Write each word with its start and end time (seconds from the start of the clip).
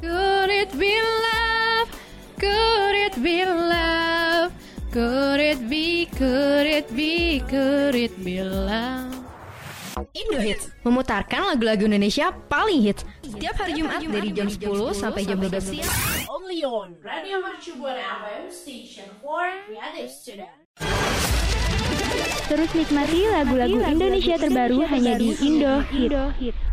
Could 0.00 0.48
it 0.48 0.72
be 0.80 0.96
love? 0.96 1.88
Could 2.40 2.96
it 2.96 3.14
be 3.20 3.44
love? 3.44 4.48
Could 4.88 5.40
it 5.44 5.60
be, 5.68 6.08
could 6.16 6.64
it 6.64 6.88
be, 6.96 7.44
could 7.44 7.94
it 7.94 8.16
be 8.24 8.40
love? 8.40 9.12
Indo 10.16 10.40
Hits 10.40 10.72
memutarkan 10.80 11.52
lagu-lagu 11.52 11.84
Indonesia 11.84 12.32
paling 12.48 12.80
hits 12.80 13.04
setiap 13.20 13.60
hari 13.60 13.76
Jumat 13.76 14.00
dari 14.00 14.32
jam 14.32 14.48
10 14.48 14.96
sampai 14.96 15.28
jam 15.28 15.36
12 15.36 15.60
siang. 15.60 15.92
Only 16.32 16.64
on 16.64 16.96
Radio 17.04 17.44
Mercu 17.44 17.76
Buana 17.76 18.24
FM 18.24 18.48
Station 18.48 19.04
for 19.20 19.44
Creative 19.68 20.08
Student. 20.08 20.56
Terus 22.48 22.70
nikmati 22.72 23.28
lagu-lagu 23.28 23.78
Indonesia 23.84 24.40
terbaru 24.40 24.80
hanya 24.88 25.20
di 25.20 25.36
Indo 25.44 25.84
Hit. 25.92 26.69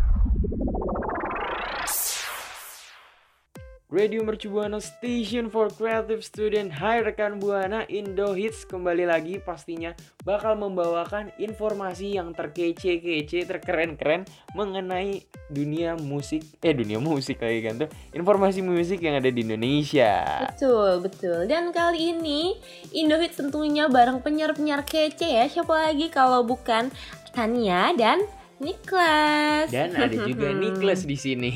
Radio 3.87 4.19
Mercu 4.19 4.51
Buana 4.51 4.83
Station 4.83 5.47
for 5.47 5.71
Creative 5.71 6.19
Student 6.19 6.75
Hai 6.75 6.99
rekan 6.99 7.39
Buana 7.39 7.87
Indo 7.87 8.35
Hits 8.35 8.67
kembali 8.67 9.07
lagi 9.07 9.39
pastinya 9.39 9.95
bakal 10.27 10.59
membawakan 10.59 11.31
informasi 11.39 12.19
yang 12.19 12.35
terkece-kece, 12.35 13.47
terkeren-keren 13.47 14.27
mengenai 14.59 15.23
dunia 15.47 15.95
musik 15.95 16.43
eh 16.59 16.75
dunia 16.75 16.99
musik 16.99 17.39
kayak 17.39 17.61
kan 17.63 17.73
tuh 17.87 17.89
informasi 18.11 18.59
musik 18.59 18.99
yang 18.99 19.23
ada 19.23 19.31
di 19.31 19.39
Indonesia. 19.39 20.43
Betul, 20.51 20.99
betul. 21.07 21.47
Dan 21.47 21.71
kali 21.71 22.11
ini 22.11 22.59
Indohit 22.91 23.39
tentunya 23.39 23.87
bareng 23.87 24.19
penyiar-penyiar 24.19 24.83
kece 24.83 25.31
ya. 25.31 25.47
Siapa 25.47 25.87
lagi 25.87 26.11
kalau 26.11 26.43
bukan 26.43 26.91
Tania 27.31 27.95
dan 27.95 28.19
Niklas. 28.57 29.69
Dan 29.69 29.93
ada 29.93 30.17
juga 30.25 30.49
Niklas 30.61 31.05
di 31.05 31.13
sini, 31.13 31.51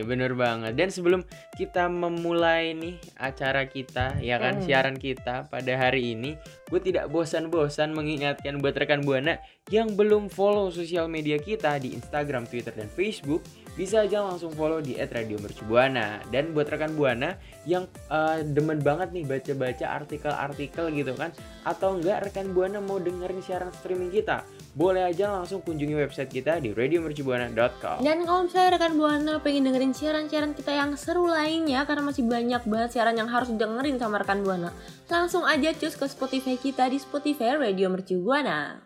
bener 0.00 0.32
banget. 0.32 0.72
Dan 0.72 0.88
sebelum 0.88 1.20
kita 1.52 1.92
memulai 1.92 2.72
nih 2.72 2.96
acara 3.20 3.68
kita, 3.68 4.16
ya 4.24 4.40
kan 4.40 4.56
Hmm. 4.56 4.64
siaran 4.64 4.96
kita 4.96 5.52
pada 5.52 5.72
hari 5.76 6.16
ini, 6.16 6.32
gue 6.72 6.80
tidak 6.80 7.12
bosan-bosan 7.12 7.92
mengingatkan 7.92 8.56
buat 8.64 8.72
rekan 8.72 9.04
buana 9.04 9.36
yang 9.68 9.92
belum 9.92 10.32
follow 10.32 10.72
sosial 10.72 11.12
media 11.12 11.36
kita 11.36 11.76
di 11.76 11.92
Instagram, 11.92 12.48
Twitter, 12.48 12.72
dan 12.72 12.88
Facebook, 12.88 13.44
bisa 13.76 14.02
aja 14.02 14.24
langsung 14.24 14.50
follow 14.56 14.82
di 14.82 14.96
@radiomercubuana. 14.96 16.24
Dan 16.32 16.56
buat 16.56 16.66
rekan 16.66 16.96
buana 16.96 17.36
yang 17.68 17.86
eh, 18.10 18.42
demen 18.42 18.80
banget 18.80 19.12
nih 19.12 19.24
baca-baca 19.28 19.86
artikel-artikel 20.02 20.90
gitu 20.96 21.12
kan, 21.14 21.30
atau 21.62 22.00
enggak 22.00 22.32
rekan 22.32 22.50
buana 22.56 22.80
mau 22.80 22.96
dengerin 22.96 23.44
siaran 23.44 23.70
streaming 23.76 24.08
kita, 24.08 24.42
boleh 24.76 25.08
aja 25.08 25.32
langsung 25.32 25.64
kunjungi 25.64 25.96
website 25.96 26.28
kita 26.28 26.60
di 26.60 26.72
radiomercubuana.com. 26.76 28.04
Dan 28.04 28.28
kalau 28.28 28.44
misalnya 28.44 28.76
rekan 28.76 28.94
Buana 29.00 29.34
pengen 29.40 29.68
dengerin 29.72 29.96
siaran-siaran 29.96 30.52
kita 30.52 30.72
yang 30.72 30.92
seru 31.00 31.28
lainnya 31.28 31.84
karena 31.88 32.04
masih 32.04 32.28
banyak 32.28 32.62
banget 32.68 32.90
siaran 32.96 33.16
yang 33.16 33.28
harus 33.32 33.52
dengerin 33.56 33.96
sama 33.96 34.20
rekan 34.20 34.44
Buana. 34.44 34.70
Langsung 35.08 35.48
aja 35.48 35.72
cus 35.72 35.96
ke 35.96 36.06
Spotify 36.08 36.60
kita 36.60 36.88
di 36.92 37.00
Spotify 37.00 37.56
Radio 37.56 37.88
Mercu 37.88 38.20
Buana. 38.20 38.85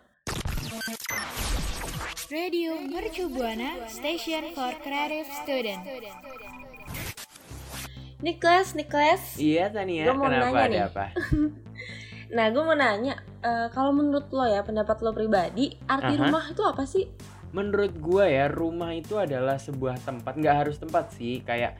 Radio 2.30 2.78
Mercu 2.78 3.26
Buana 3.26 3.90
Station 3.90 4.54
for 4.54 4.70
Creative 4.78 5.26
Student. 5.42 5.82
Niklas, 8.22 8.78
Niklas. 8.78 9.34
Iya 9.34 9.66
Tania, 9.74 10.06
Gua 10.06 10.14
mau 10.14 10.30
kenapa 10.30 10.46
nanya 10.46 10.62
ada 10.62 10.70
nih. 10.70 10.82
apa? 10.86 11.06
Nah, 12.30 12.46
gue 12.54 12.62
mau 12.62 12.78
nanya, 12.78 13.18
eh, 13.42 13.66
kalau 13.74 13.90
menurut 13.90 14.30
lo 14.30 14.46
ya, 14.46 14.62
pendapat 14.62 15.02
lo 15.02 15.10
pribadi, 15.10 15.74
arti 15.90 16.14
Aha. 16.14 16.22
rumah 16.22 16.44
itu 16.46 16.62
apa 16.62 16.86
sih? 16.86 17.10
Menurut 17.50 17.90
gua 17.98 18.30
ya, 18.30 18.46
rumah 18.46 18.94
itu 18.94 19.18
adalah 19.18 19.58
sebuah 19.58 19.98
tempat, 19.98 20.38
nggak 20.38 20.56
harus 20.62 20.78
tempat 20.78 21.10
sih, 21.10 21.42
kayak 21.42 21.74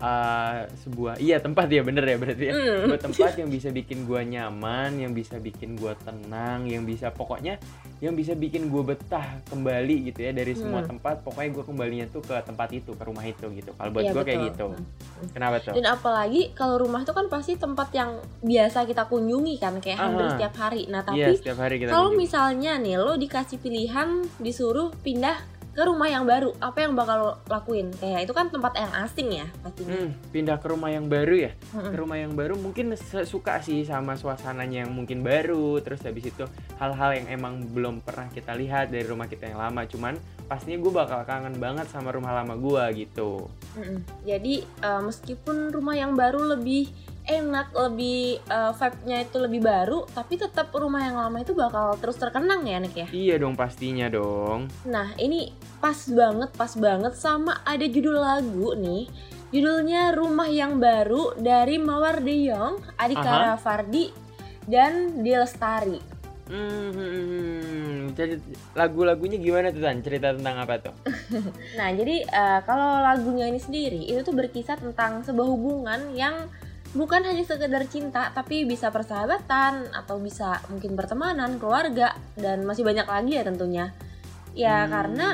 uh, 0.00 0.64
sebuah 0.80 1.16
iya 1.16 1.38
tempat 1.38 1.68
ya 1.68 1.80
bener 1.80 2.02
ya 2.02 2.16
berarti 2.16 2.44
ya. 2.44 2.52
Sebuah 2.56 3.00
tempat 3.00 3.30
yang 3.36 3.48
bisa 3.48 3.68
bikin 3.70 3.98
gua 4.02 4.20
nyaman, 4.20 4.96
yang 4.96 5.12
bisa 5.12 5.36
bikin 5.36 5.76
gua 5.76 5.92
tenang, 5.96 6.66
yang 6.66 6.82
bisa 6.82 7.08
pokoknya 7.08 7.60
yang 8.00 8.16
bisa 8.16 8.32
bikin 8.32 8.66
gua 8.66 8.82
betah 8.86 9.44
kembali 9.46 10.08
gitu 10.08 10.20
ya 10.20 10.32
dari 10.32 10.52
semua 10.52 10.80
Hmm. 10.80 10.96
tempat. 10.96 11.20
Pokoknya 11.20 11.50
gua 11.52 11.64
kembalinya 11.64 12.06
tuh 12.08 12.20
ke 12.20 12.34
tempat 12.40 12.68
itu, 12.70 12.90
ke 12.90 13.02
rumah 13.02 13.22
itu 13.22 13.46
gitu. 13.50 13.70
Kalau 13.72 13.90
buat 13.90 14.02
Iya, 14.02 14.12
gua 14.12 14.24
kayak 14.24 14.40
gitu. 14.50 14.66
Hmm. 14.72 14.84
Kenapa 15.30 15.56
tuh? 15.60 15.72
Dan 15.72 15.86
apalagi 15.86 16.42
kalau 16.52 16.76
rumah 16.76 17.00
itu 17.00 17.12
kan 17.12 17.28
pasti 17.28 17.54
tempat 17.54 17.92
yang 17.92 18.10
biasa 18.40 18.88
kita 18.88 19.04
kunjungi 19.04 19.54
kan, 19.56 19.76
kayak 19.78 20.00
hampir 20.00 20.24
Aha. 20.24 20.32
setiap 20.34 20.54
hari. 20.58 20.88
Nah, 20.88 21.04
Iya, 21.06 21.28
tapi 21.28 21.36
setiap 21.36 21.58
hari 21.60 21.76
kita 21.76 21.90
kalau 21.90 22.08
kunjungi. 22.08 22.22
misalnya 22.24 22.72
nih 22.76 22.96
lo 22.96 23.14
dikasih 23.14 23.58
pilihan 23.58 24.08
disuruh 24.36 24.88
pindah 24.98 25.36
ke 25.80 25.88
rumah 25.88 26.12
yang 26.12 26.28
baru, 26.28 26.52
apa 26.60 26.84
yang 26.84 26.92
bakal 26.92 27.16
lo 27.16 27.32
lakuin? 27.48 27.88
Kayak 27.96 28.28
itu 28.28 28.36
kan 28.36 28.52
tempat 28.52 28.76
yang 28.76 28.92
asing 29.00 29.32
ya 29.32 29.48
pastinya. 29.64 29.96
Hmm, 29.96 30.12
pindah 30.28 30.60
ke 30.60 30.68
rumah 30.68 30.92
yang 30.92 31.08
baru 31.08 31.48
ya. 31.48 31.52
Ke 31.72 31.96
rumah 31.96 32.20
yang 32.20 32.36
baru 32.36 32.60
mungkin 32.60 32.92
suka 33.24 33.64
sih 33.64 33.88
sama 33.88 34.12
suasananya 34.20 34.84
yang 34.84 34.92
mungkin 34.92 35.24
baru. 35.24 35.80
Terus 35.80 36.04
habis 36.04 36.28
itu 36.28 36.44
hal-hal 36.76 37.16
yang 37.16 37.32
emang 37.32 37.64
belum 37.72 38.04
pernah 38.04 38.28
kita 38.28 38.52
lihat 38.60 38.92
dari 38.92 39.08
rumah 39.08 39.24
kita 39.24 39.48
yang 39.48 39.56
lama. 39.56 39.88
Cuman 39.88 40.20
pastinya 40.44 40.76
gue 40.84 40.92
bakal 40.92 41.24
kangen 41.24 41.56
banget 41.56 41.88
sama 41.88 42.12
rumah 42.12 42.36
lama 42.36 42.60
gue 42.60 43.08
gitu. 43.08 43.48
Mm-mm. 43.80 44.04
Jadi 44.28 44.60
eh, 44.60 45.00
meskipun 45.00 45.72
rumah 45.72 45.96
yang 45.96 46.12
baru 46.12 46.60
lebih 46.60 46.92
enak, 47.30 47.70
lebih 47.72 48.42
eh, 48.42 48.72
vibe-nya 48.74 49.18
itu 49.22 49.36
lebih 49.38 49.60
baru, 49.62 50.04
tapi 50.10 50.34
tetap 50.34 50.74
rumah 50.74 51.06
yang 51.06 51.16
lama 51.16 51.38
itu 51.38 51.54
bakal 51.54 51.94
terus 52.02 52.18
terkenang 52.18 52.66
ya, 52.66 52.82
Nek 52.82 52.94
ya. 52.94 53.06
Iya 53.14 53.34
dong 53.38 53.54
pastinya 53.54 54.10
dong. 54.10 54.66
Nah, 54.86 55.14
ini 55.16 55.54
pas 55.78 55.96
banget, 56.10 56.50
pas 56.58 56.72
banget 56.74 57.14
sama 57.14 57.62
ada 57.62 57.86
judul 57.86 58.18
lagu 58.18 58.74
nih. 58.74 59.06
Judulnya 59.50 60.14
Rumah 60.14 60.46
Yang 60.46 60.72
Baru 60.78 61.24
dari 61.34 61.74
Mawar 61.82 62.22
De 62.22 62.38
Jong, 62.46 62.78
Adhika 62.94 63.58
Aha. 63.58 63.58
Fardi, 63.58 64.14
dan 64.70 65.26
Dilestari. 65.26 65.98
Hmm, 66.50 68.10
jadi 68.14 68.42
lagu-lagunya 68.74 69.38
gimana 69.38 69.70
tuh 69.70 69.86
Tan? 69.86 70.02
Cerita 70.02 70.34
tentang 70.34 70.58
apa 70.58 70.82
tuh? 70.82 70.94
Nah, 71.78 71.94
jadi 71.94 72.26
eh, 72.26 72.60
kalau 72.66 72.98
lagunya 73.02 73.46
ini 73.46 73.62
sendiri 73.62 74.02
itu 74.02 74.26
tuh 74.26 74.34
berkisah 74.34 74.74
tentang 74.78 75.22
sebuah 75.22 75.46
hubungan 75.46 76.10
yang 76.18 76.50
bukan 76.90 77.22
hanya 77.22 77.42
sekedar 77.42 77.82
cinta, 77.86 78.34
tapi 78.34 78.66
bisa 78.66 78.90
persahabatan 78.90 79.94
atau 79.94 80.18
bisa 80.18 80.58
mungkin 80.68 80.98
pertemanan, 80.98 81.56
keluarga 81.56 82.14
dan 82.34 82.66
masih 82.66 82.82
banyak 82.82 83.06
lagi 83.06 83.32
ya 83.38 83.44
tentunya. 83.46 83.86
Ya 84.52 84.84
Hmm, 84.84 84.90
karena 84.90 85.26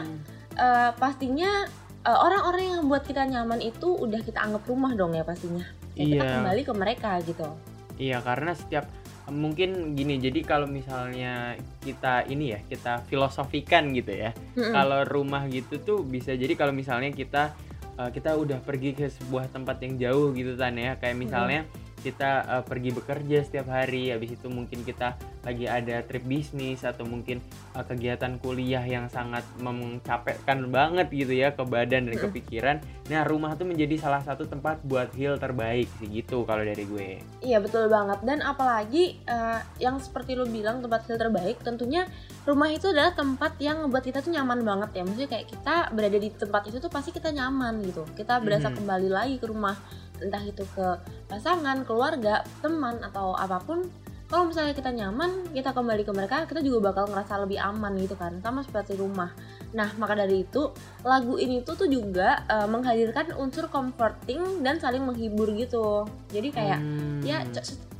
eh, 0.56 0.90
pastinya 0.96 1.64
eh, 2.02 2.18
orang-orang 2.18 2.76
yang 2.76 2.82
buat 2.86 3.02
kita 3.02 3.24
nyaman 3.24 3.60
itu 3.60 3.88
udah 3.88 4.20
kita 4.20 4.40
anggap 4.40 4.68
rumah 4.68 4.92
dong 4.92 5.16
ya 5.16 5.24
pastinya. 5.24 5.64
Ya, 5.96 6.04
kita 6.04 6.24
Iya. 6.24 6.34
kembali 6.40 6.62
ke 6.62 6.72
mereka 6.76 7.10
gitu. 7.24 7.48
Iya 7.96 8.20
karena 8.20 8.52
setiap 8.52 8.84
mungkin 9.26 9.98
gini 9.98 10.22
jadi 10.22 10.38
kalau 10.46 10.70
misalnya 10.70 11.58
kita 11.82 12.28
ini 12.30 12.54
ya 12.54 12.60
kita 12.62 13.02
filosofikan 13.10 13.90
gitu 13.90 14.14
ya 14.14 14.30
Mm-mm. 14.54 14.70
kalau 14.70 15.02
rumah 15.02 15.50
gitu 15.50 15.82
tuh 15.82 15.98
bisa 16.06 16.30
jadi 16.38 16.54
kalau 16.54 16.70
misalnya 16.70 17.10
kita 17.10 17.50
uh, 17.96 18.10
kita 18.12 18.36
udah 18.36 18.60
pergi 18.62 18.94
ke 18.96 19.06
sebuah 19.08 19.50
tempat 19.52 19.76
yang 19.82 19.94
jauh 19.96 20.32
gitu 20.36 20.54
kan 20.56 20.76
ya. 20.76 20.96
Kayak 21.00 21.16
misalnya 21.16 21.60
kita 22.06 22.30
uh, 22.46 22.62
pergi 22.62 22.94
bekerja 22.94 23.42
setiap 23.42 23.66
hari 23.66 24.14
habis 24.14 24.38
itu 24.38 24.46
mungkin 24.46 24.86
kita 24.86 25.18
lagi 25.42 25.66
ada 25.66 26.06
trip 26.06 26.22
bisnis 26.22 26.86
atau 26.86 27.02
mungkin 27.02 27.42
uh, 27.74 27.82
kegiatan 27.82 28.38
kuliah 28.38 28.86
yang 28.86 29.10
sangat 29.10 29.42
mencapekkan 29.58 30.70
banget 30.70 31.10
gitu 31.10 31.34
ya 31.34 31.50
ke 31.50 31.66
badan 31.66 32.06
dan 32.06 32.14
ke 32.14 32.28
pikiran 32.30 32.76
nah 33.10 33.26
rumah 33.26 33.58
tuh 33.58 33.66
menjadi 33.66 33.98
salah 33.98 34.22
satu 34.22 34.46
tempat 34.46 34.82
buat 34.86 35.10
heal 35.18 35.38
terbaik 35.38 35.86
sih 35.98 36.10
gitu 36.10 36.42
kalau 36.42 36.66
dari 36.66 36.82
gue. 36.82 37.22
Iya 37.38 37.62
betul 37.62 37.86
banget 37.86 38.18
dan 38.26 38.42
apalagi 38.42 39.22
eh, 39.22 39.60
yang 39.78 40.02
seperti 40.02 40.34
lo 40.34 40.46
bilang 40.46 40.82
tempat 40.82 41.06
heal 41.06 41.14
terbaik 41.14 41.62
tentunya 41.62 42.06
rumah 42.42 42.66
itu 42.70 42.90
adalah 42.90 43.14
tempat 43.14 43.58
yang 43.62 43.86
membuat 43.86 44.06
kita 44.06 44.22
tuh 44.22 44.34
nyaman 44.34 44.62
banget 44.62 44.90
ya 44.98 45.02
maksudnya 45.06 45.30
kayak 45.30 45.46
kita 45.50 45.74
berada 45.94 46.18
di 46.18 46.30
tempat 46.34 46.62
itu 46.66 46.76
tuh 46.82 46.90
pasti 46.90 47.10
kita 47.14 47.30
nyaman 47.30 47.82
gitu 47.86 48.02
kita 48.18 48.38
berasa 48.42 48.70
Mhm. 48.70 48.76
kembali 48.82 49.08
lagi 49.10 49.36
ke 49.38 49.46
rumah 49.50 49.74
entah 50.22 50.42
itu 50.44 50.64
ke 50.74 50.86
pasangan 51.26 51.82
keluarga 51.84 52.42
teman 52.62 53.00
atau 53.02 53.34
apa 53.36 53.60
pun 53.62 53.84
kalau 54.26 54.50
misalnya 54.50 54.74
kita 54.74 54.90
nyaman 54.90 55.54
kita 55.54 55.70
kembali 55.70 56.02
ke 56.02 56.10
mereka 56.10 56.50
kita 56.50 56.58
juga 56.58 56.90
bakal 56.90 57.06
ngerasa 57.06 57.46
lebih 57.46 57.62
aman 57.62 57.94
gitu 57.94 58.18
kan 58.18 58.42
sama 58.42 58.66
seperti 58.66 58.98
rumah. 58.98 59.30
Nah 59.70 59.94
maka 60.02 60.18
dari 60.18 60.42
itu 60.42 60.74
lagu 61.06 61.38
ini 61.38 61.62
tuh 61.62 61.78
tuh 61.78 61.86
juga 61.86 62.42
eh, 62.50 62.66
menghadirkan 62.66 63.38
unsur 63.38 63.70
comforting 63.70 64.66
dan 64.66 64.82
saling 64.82 65.06
menghibur 65.06 65.54
gitu. 65.54 66.10
Jadi 66.34 66.48
kayak 66.50 66.78
Hmm. 66.82 67.22
ya 67.22 67.46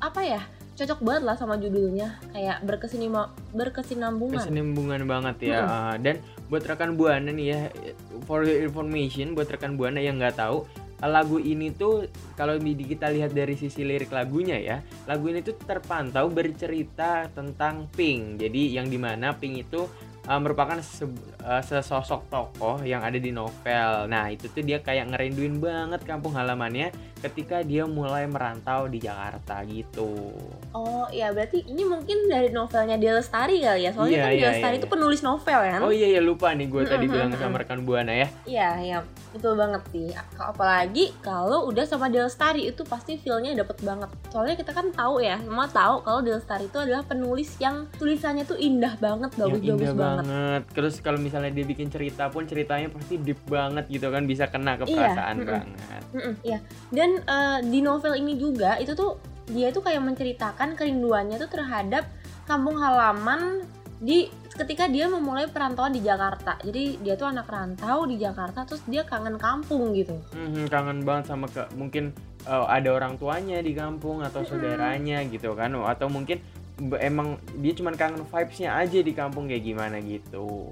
apa 0.02 0.20
ya 0.26 0.42
cocok 0.76 0.98
banget 1.00 1.22
lah 1.30 1.36
sama 1.38 1.62
judulnya. 1.62 2.18
Kayak 2.34 2.58
berkesinima 2.66 3.30
berkesinambungan. 3.54 4.42
Kesenambungan 4.42 5.06
banget 5.06 5.54
ya. 5.54 5.58
Ah, 5.62 5.94
dan 5.94 6.18
buat 6.50 6.66
rekan 6.66 6.98
buana 6.98 7.30
nih 7.30 7.46
ya 7.54 7.60
for 8.26 8.42
your 8.42 8.58
information 8.66 9.34
buat 9.38 9.46
rekan 9.46 9.78
buana 9.78 10.02
yang 10.02 10.18
nggak 10.18 10.38
tahu 10.38 10.66
lagu 11.04 11.36
ini 11.36 11.76
tuh 11.76 12.08
kalau 12.40 12.56
kita 12.88 13.12
lihat 13.12 13.36
dari 13.36 13.52
sisi 13.52 13.84
lirik 13.84 14.08
lagunya 14.08 14.56
ya 14.56 14.80
lagu 15.04 15.28
ini 15.28 15.44
tuh 15.44 15.60
terpantau 15.60 16.32
bercerita 16.32 17.28
tentang 17.28 17.92
Pink. 17.92 18.40
Jadi 18.40 18.72
yang 18.72 18.88
di 18.88 18.96
mana 18.96 19.36
Pink 19.36 19.68
itu 19.68 19.84
uh, 20.24 20.40
merupakan 20.40 20.80
uh, 21.46 21.62
sesosok 21.62 22.26
tokoh 22.26 22.82
yang 22.82 23.06
ada 23.06 23.16
di 23.16 23.30
novel 23.30 24.10
nah 24.10 24.26
itu 24.26 24.50
tuh 24.50 24.66
dia 24.66 24.82
kayak 24.82 25.14
ngerinduin 25.14 25.62
banget 25.62 26.02
kampung 26.02 26.34
halamannya 26.34 26.90
ketika 27.22 27.64
dia 27.64 27.86
mulai 27.88 28.28
merantau 28.28 28.90
di 28.90 29.00
Jakarta 29.00 29.62
gitu 29.64 30.34
oh 30.74 31.06
ya 31.14 31.30
berarti 31.30 31.64
ini 31.70 31.86
mungkin 31.86 32.28
dari 32.28 32.50
novelnya 32.50 32.98
Dia 32.98 33.16
Lestari 33.16 33.62
kali 33.62 33.88
ya 33.88 33.90
soalnya 33.94 34.16
Iya, 34.16 34.22
kan 34.22 34.32
iya, 34.32 34.38
Dia 34.38 34.48
Lestari 34.52 34.74
iya, 34.74 34.80
itu 34.82 34.88
iya. 34.88 34.94
penulis 34.94 35.20
novel 35.24 35.60
kan 35.62 35.80
oh 35.80 35.92
iya 35.94 36.08
ya 36.18 36.20
lupa 36.20 36.48
nih 36.52 36.66
gue 36.66 36.82
tadi 36.84 37.06
Mm-mm, 37.06 37.14
bilang 37.14 37.30
mm-mm. 37.32 37.42
sama 37.42 37.56
rekan 37.62 37.80
buana 37.86 38.12
ya 38.12 38.28
Iya, 38.46 38.68
iya, 38.80 38.98
betul 39.34 39.52
banget 39.58 39.82
sih. 39.92 40.08
Apalagi 40.40 41.12
kalau 41.20 41.68
udah 41.68 41.84
sama 41.84 42.08
Del 42.08 42.24
Lestari 42.24 42.70
itu 42.72 42.86
pasti 42.88 43.20
feel-nya 43.20 43.52
dapet 43.52 43.84
banget. 43.84 44.08
Soalnya 44.32 44.56
kita 44.56 44.72
kan 44.72 44.88
tahu 44.96 45.20
ya, 45.20 45.36
semua 45.42 45.68
tahu 45.68 46.00
kalau 46.00 46.24
Del 46.24 46.40
Lestari 46.40 46.70
itu 46.70 46.78
adalah 46.80 47.04
penulis 47.04 47.52
yang 47.60 47.84
tulisannya 48.00 48.48
tuh 48.48 48.56
indah 48.56 48.96
banget, 48.96 49.28
bagus-bagus 49.36 49.92
indah 49.92 49.92
banget. 49.92 50.24
banget. 50.24 50.62
Terus 50.72 50.94
kalau 51.04 51.18
misalnya 51.20 51.35
dia 51.44 51.64
bikin 51.64 51.92
cerita 51.92 52.32
pun 52.32 52.48
ceritanya 52.48 52.88
pasti 52.88 53.20
deep 53.20 53.40
banget 53.48 53.84
gitu 53.92 54.08
kan 54.08 54.24
bisa 54.24 54.48
kena 54.48 54.80
ke 54.80 54.88
Iya, 54.88 54.96
perasaan 54.96 55.36
mm-mm. 55.36 55.48
banget. 55.52 56.02
Mm-mm, 56.16 56.34
iya. 56.40 56.58
Dan 56.88 57.10
eh, 57.20 57.58
di 57.66 57.80
novel 57.84 58.16
ini 58.16 58.40
juga 58.40 58.80
itu 58.80 58.96
tuh 58.96 59.20
dia 59.46 59.70
tuh 59.70 59.84
kayak 59.84 60.02
menceritakan 60.02 60.74
kerinduannya 60.74 61.36
tuh 61.38 61.50
terhadap 61.50 62.08
kampung 62.46 62.78
halaman 62.78 63.62
di 63.96 64.28
ketika 64.56 64.88
dia 64.88 65.08
memulai 65.08 65.48
perantauan 65.48 65.92
di 65.92 66.04
Jakarta. 66.04 66.56
Jadi 66.64 67.00
dia 67.00 67.16
tuh 67.16 67.28
anak 67.28 67.48
rantau 67.48 68.04
di 68.08 68.16
Jakarta 68.16 68.64
terus 68.64 68.84
dia 68.88 69.04
kangen 69.04 69.36
kampung 69.36 69.92
gitu. 69.92 70.16
Mhm, 70.32 70.68
kangen 70.68 71.04
banget 71.04 71.32
sama 71.32 71.48
ke 71.48 71.64
mungkin 71.76 72.12
uh, 72.48 72.64
ada 72.68 72.88
orang 72.92 73.20
tuanya 73.20 73.60
di 73.60 73.72
kampung 73.76 74.24
atau 74.24 74.44
saudaranya 74.44 75.20
gitu 75.28 75.52
kan 75.52 75.72
atau 75.76 76.08
mungkin 76.08 76.40
emang 76.98 77.36
dia 77.56 77.72
cuman 77.72 77.94
kangen 77.94 78.22
vibes-nya 78.22 78.76
aja 78.76 78.98
di 78.98 79.12
kampung 79.12 79.48
kayak 79.48 79.64
gimana 79.64 79.96
gitu. 79.98 80.68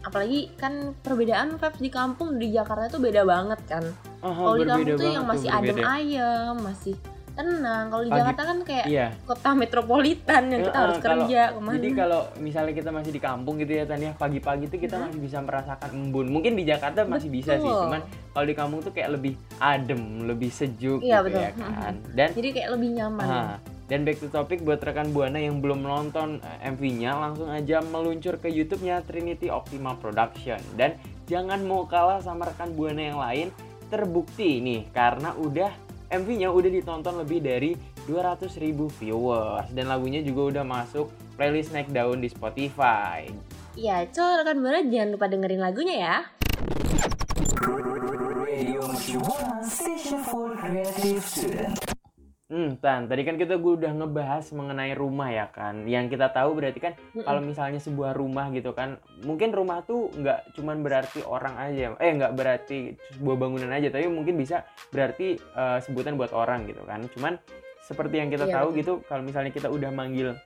Apalagi 0.00 0.52
kan 0.54 0.92
perbedaan 0.94 1.56
vibes 1.56 1.80
di 1.80 1.88
kampung 1.88 2.36
di 2.36 2.52
Jakarta 2.52 2.88
tuh 2.88 3.00
beda 3.00 3.24
banget 3.24 3.60
kan. 3.64 3.84
Oh, 4.20 4.52
Kalau 4.52 4.56
di 4.56 4.66
kampung 4.66 4.96
tuh 4.96 5.08
yang 5.10 5.24
masih 5.24 5.48
tuh, 5.48 5.56
adem 5.58 5.78
ayem, 5.80 6.54
masih 6.58 6.94
tenang. 7.34 7.90
Kalau 7.90 7.98
di 8.00 8.12
Pagi- 8.12 8.20
Jakarta 8.22 8.42
kan 8.44 8.58
kayak 8.62 8.86
Iya. 8.86 9.06
kota 9.24 9.50
metropolitan 9.54 10.42
yang 10.46 10.60
kita 10.62 10.70
Eh, 10.70 10.82
harus 10.84 10.94
eh, 10.94 11.02
kalau- 11.02 11.16
kerja 11.18 11.40
ke 11.48 11.58
mana. 11.58 11.74
Jadi 11.74 11.88
kalau 11.90 12.20
misalnya 12.38 12.74
kita 12.76 12.90
masih 12.92 13.10
di 13.10 13.20
kampung 13.20 13.54
gitu 13.58 13.72
ya 13.72 13.84
Tania 13.84 14.12
pagi-pagi 14.14 14.64
tuh 14.68 14.78
kita 14.78 14.94
Mhm. 14.94 15.02
masih 15.02 15.18
bisa 15.18 15.38
merasakan 15.40 15.90
embun. 15.90 16.26
Mungkin 16.28 16.52
di 16.52 16.62
Jakarta 16.62 17.02
masih 17.02 17.26
bisa 17.28 17.56
sih, 17.56 17.66
cuman 17.66 18.04
kalau 18.30 18.46
di 18.46 18.54
kampung 18.54 18.80
tuh 18.80 18.92
kayak 18.92 19.10
lebih 19.10 19.34
adem, 19.58 19.98
lebih 20.22 20.46
sejuk 20.48 21.00
Iya, 21.00 21.18
gitu 21.18 21.32
betul. 21.32 21.40
ya 21.40 21.50
kan. 21.56 21.92
Dan 22.12 22.28
Jadi 22.30 22.48
kayak 22.52 22.68
lebih 22.70 22.88
nyaman. 22.94 23.26
Ah, 23.26 23.56
dan 23.86 24.02
back 24.02 24.20
to 24.20 24.28
topic 24.32 24.64
buat 24.64 24.80
rekan 24.80 25.12
Buana 25.12 25.36
yang 25.36 25.60
belum 25.60 25.84
nonton 25.84 26.40
eh, 26.40 26.70
MV-nya 26.72 27.12
langsung 27.12 27.48
aja 27.52 27.84
meluncur 27.84 28.40
ke 28.40 28.48
YouTube-nya 28.48 29.04
Trinity 29.04 29.52
Optima 29.52 29.92
Production 29.96 30.60
dan 30.78 30.96
jangan 31.28 31.60
mau 31.64 31.84
kalah 31.84 32.24
sama 32.24 32.48
rekan 32.48 32.72
Buana 32.72 33.02
yang 33.02 33.20
lain 33.20 33.48
terbukti 33.92 34.64
nih 34.64 34.88
karena 34.90 35.36
udah 35.36 35.70
MV-nya 36.08 36.48
udah 36.52 36.70
ditonton 36.70 37.14
lebih 37.20 37.40
dari 37.44 37.76
200.000 38.04 38.60
ribu 38.60 38.92
viewers 39.00 39.68
dan 39.72 39.88
lagunya 39.88 40.20
juga 40.20 40.60
udah 40.60 40.64
masuk 40.64 41.08
playlist 41.34 41.72
naik 41.72 41.88
daun 41.90 42.20
di 42.20 42.28
Spotify. 42.28 43.26
Iya, 43.74 44.06
so 44.14 44.22
rekan 44.22 44.62
buana 44.62 44.86
jangan 44.86 45.08
lupa 45.18 45.26
dengerin 45.26 45.60
lagunya 45.60 45.96
ya. 45.98 46.16
Hmm, 52.54 52.78
Tan, 52.78 53.10
tadi 53.10 53.26
kan 53.26 53.34
kita 53.34 53.58
gue 53.58 53.82
udah 53.82 53.90
ngebahas 53.98 54.54
mengenai 54.54 54.94
rumah 54.94 55.26
ya 55.26 55.50
kan. 55.50 55.90
Yang 55.90 56.14
kita 56.14 56.30
tahu 56.30 56.54
berarti 56.54 56.78
kan 56.78 56.94
Mm-mm. 56.94 57.26
kalau 57.26 57.42
misalnya 57.42 57.82
sebuah 57.82 58.14
rumah 58.14 58.46
gitu 58.54 58.70
kan, 58.70 58.94
mungkin 59.26 59.50
rumah 59.50 59.82
tuh 59.82 60.14
nggak 60.14 60.54
cuman 60.54 60.78
berarti 60.86 61.26
orang 61.26 61.58
aja, 61.58 61.98
eh 61.98 62.14
nggak 62.14 62.30
berarti 62.38 62.94
sebuah 63.18 63.36
bangunan 63.42 63.74
aja, 63.74 63.90
tapi 63.90 64.06
mungkin 64.06 64.38
bisa 64.38 64.62
berarti 64.94 65.34
eh, 65.34 65.78
sebutan 65.82 66.14
buat 66.14 66.30
orang 66.30 66.70
gitu 66.70 66.86
kan. 66.86 67.02
Cuman 67.10 67.42
seperti 67.82 68.22
yang 68.22 68.30
kita 68.30 68.46
Iya, 68.46 68.62
tahu 68.62 68.68
gitu, 68.78 68.92
kalau 69.10 69.26
misalnya 69.26 69.50
kita 69.50 69.66
udah 69.66 69.90
manggil 69.90 70.38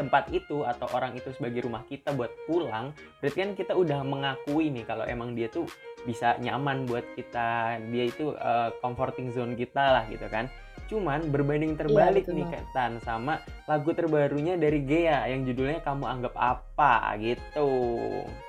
tempat 0.00 0.32
itu 0.32 0.64
atau 0.64 0.88
orang 0.96 1.12
itu 1.12 1.28
sebagai 1.36 1.68
rumah 1.68 1.84
kita 1.86 2.16
buat 2.16 2.32
pulang, 2.48 2.96
berarti 3.20 3.36
kan 3.36 3.50
kita 3.52 3.76
udah 3.76 4.00
mengakui 4.00 4.72
nih 4.72 4.88
kalau 4.88 5.04
emang 5.04 5.36
dia 5.36 5.52
tuh 5.52 5.68
bisa 6.08 6.40
nyaman 6.40 6.88
buat 6.88 7.04
kita, 7.12 7.84
dia 7.92 8.04
itu 8.08 8.32
eh, 8.32 8.72
comforting 8.80 9.28
zone 9.36 9.52
kita 9.60 10.00
lah 10.00 10.08
gitu 10.08 10.24
kan. 10.32 10.48
Cuman 10.90 11.32
berbanding 11.32 11.74
terbalik 11.74 12.28
betul 12.28 12.36
nih 12.40 12.46
banget. 12.48 12.64
Tan 12.74 12.92
sama 13.00 13.40
lagu 13.64 13.90
terbarunya 13.96 14.54
dari 14.60 14.84
Gea 14.84 15.28
yang 15.30 15.48
judulnya 15.48 15.80
Kamu 15.80 16.04
Anggap 16.04 16.34
Apa 16.36 17.16
gitu. 17.20 17.70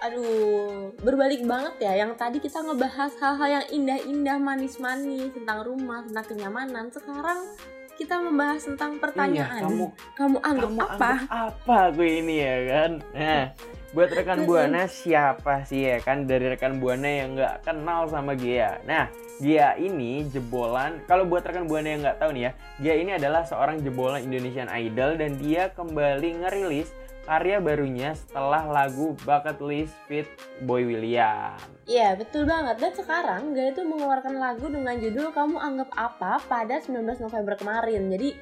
Aduh, 0.03 0.91
berbalik 0.99 1.47
banget 1.47 1.75
ya. 1.79 1.93
Yang 2.05 2.19
tadi 2.19 2.37
kita 2.43 2.59
ngebahas 2.63 3.11
hal-hal 3.19 3.49
yang 3.61 3.65
indah-indah, 3.71 4.37
manis-manis 4.39 5.31
tentang 5.31 5.63
rumah, 5.63 6.03
tentang 6.03 6.25
kenyamanan. 6.27 6.91
Sekarang 6.91 7.39
kita 7.95 8.19
membahas 8.19 8.61
tentang 8.67 8.99
pertanyaan. 8.99 9.63
Iya, 9.63 9.67
kamu 9.71 9.85
kamu 10.19 10.37
anggap 10.43 10.69
kamu 10.69 10.79
apa? 10.83 10.91
anggap 10.91 11.31
apa 11.31 11.75
aku 11.91 12.01
ini 12.03 12.35
ya 12.43 12.57
kan? 12.67 12.91
Nah, 13.15 13.43
buat 13.95 14.11
rekan 14.11 14.43
buana 14.43 14.91
siapa 14.91 15.63
sih 15.63 15.87
ya 15.87 16.03
kan 16.03 16.27
dari 16.27 16.51
rekan 16.51 16.83
buana 16.83 17.07
yang 17.07 17.39
nggak 17.39 17.63
kenal 17.63 18.11
sama 18.11 18.35
Gia. 18.35 18.83
Nah, 18.83 19.07
Gia 19.39 19.79
ini 19.79 20.27
jebolan. 20.27 20.99
Kalau 21.07 21.23
buat 21.23 21.47
rekan 21.47 21.63
buana 21.63 21.95
yang 21.95 22.03
nggak 22.03 22.19
tahu 22.19 22.35
nih 22.35 22.43
ya, 22.43 22.51
Gia 22.83 22.93
ini 22.99 23.11
adalah 23.15 23.47
seorang 23.47 23.79
jebolan 23.79 24.27
Indonesian 24.27 24.67
Idol 24.67 25.15
dan 25.15 25.39
dia 25.39 25.71
kembali 25.71 26.43
ngerilis 26.43 26.91
karya 27.23 27.63
barunya 27.63 28.11
setelah 28.19 28.67
lagu 28.67 29.15
Bucket 29.23 29.63
List 29.63 29.95
Fit 30.11 30.27
Boy 30.67 30.83
William. 30.83 31.55
Iya, 31.87 32.19
betul 32.19 32.45
banget. 32.45 32.75
Dan 32.83 32.91
sekarang 32.99 33.55
Gaya 33.55 33.71
itu 33.71 33.81
mengeluarkan 33.81 34.35
lagu 34.35 34.67
dengan 34.67 34.99
judul 34.99 35.31
Kamu 35.31 35.57
Anggap 35.57 35.89
Apa 35.95 36.43
pada 36.45 36.83
19 36.83 37.01
November 37.23 37.55
kemarin. 37.57 38.11
Jadi, 38.11 38.35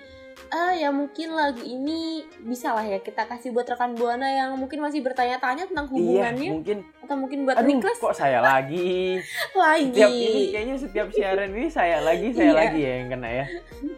eh 0.54 0.86
ya 0.86 0.90
mungkin 0.94 1.34
lagu 1.34 1.66
ini 1.66 2.22
bisa 2.46 2.78
lah 2.78 2.86
ya 2.86 3.02
kita 3.02 3.26
kasih 3.26 3.50
buat 3.50 3.66
rekan 3.66 3.98
Buana 3.98 4.30
yang 4.30 4.54
mungkin 4.62 4.86
masih 4.86 5.02
bertanya-tanya 5.02 5.66
tentang 5.66 5.90
hubungannya. 5.90 6.46
Iya, 6.46 6.54
mungkin 6.54 6.80
atau 7.04 7.16
mungkin 7.20 7.44
buat 7.44 7.60
aduh 7.60 7.68
request 7.70 8.00
kok 8.00 8.16
saya 8.16 8.40
lagi. 8.40 9.20
lagi. 9.60 9.92
Setiap 9.92 10.10
ini 10.10 10.42
kayaknya 10.50 10.76
setiap 10.80 11.08
siaran 11.12 11.50
ini 11.52 11.68
saya 11.68 12.00
lagi 12.00 12.28
saya 12.32 12.48
Iya. 12.48 12.56
lagi 12.56 12.80
ya 12.80 12.94
yang 12.96 13.10
kena 13.12 13.30
ya. 13.30 13.46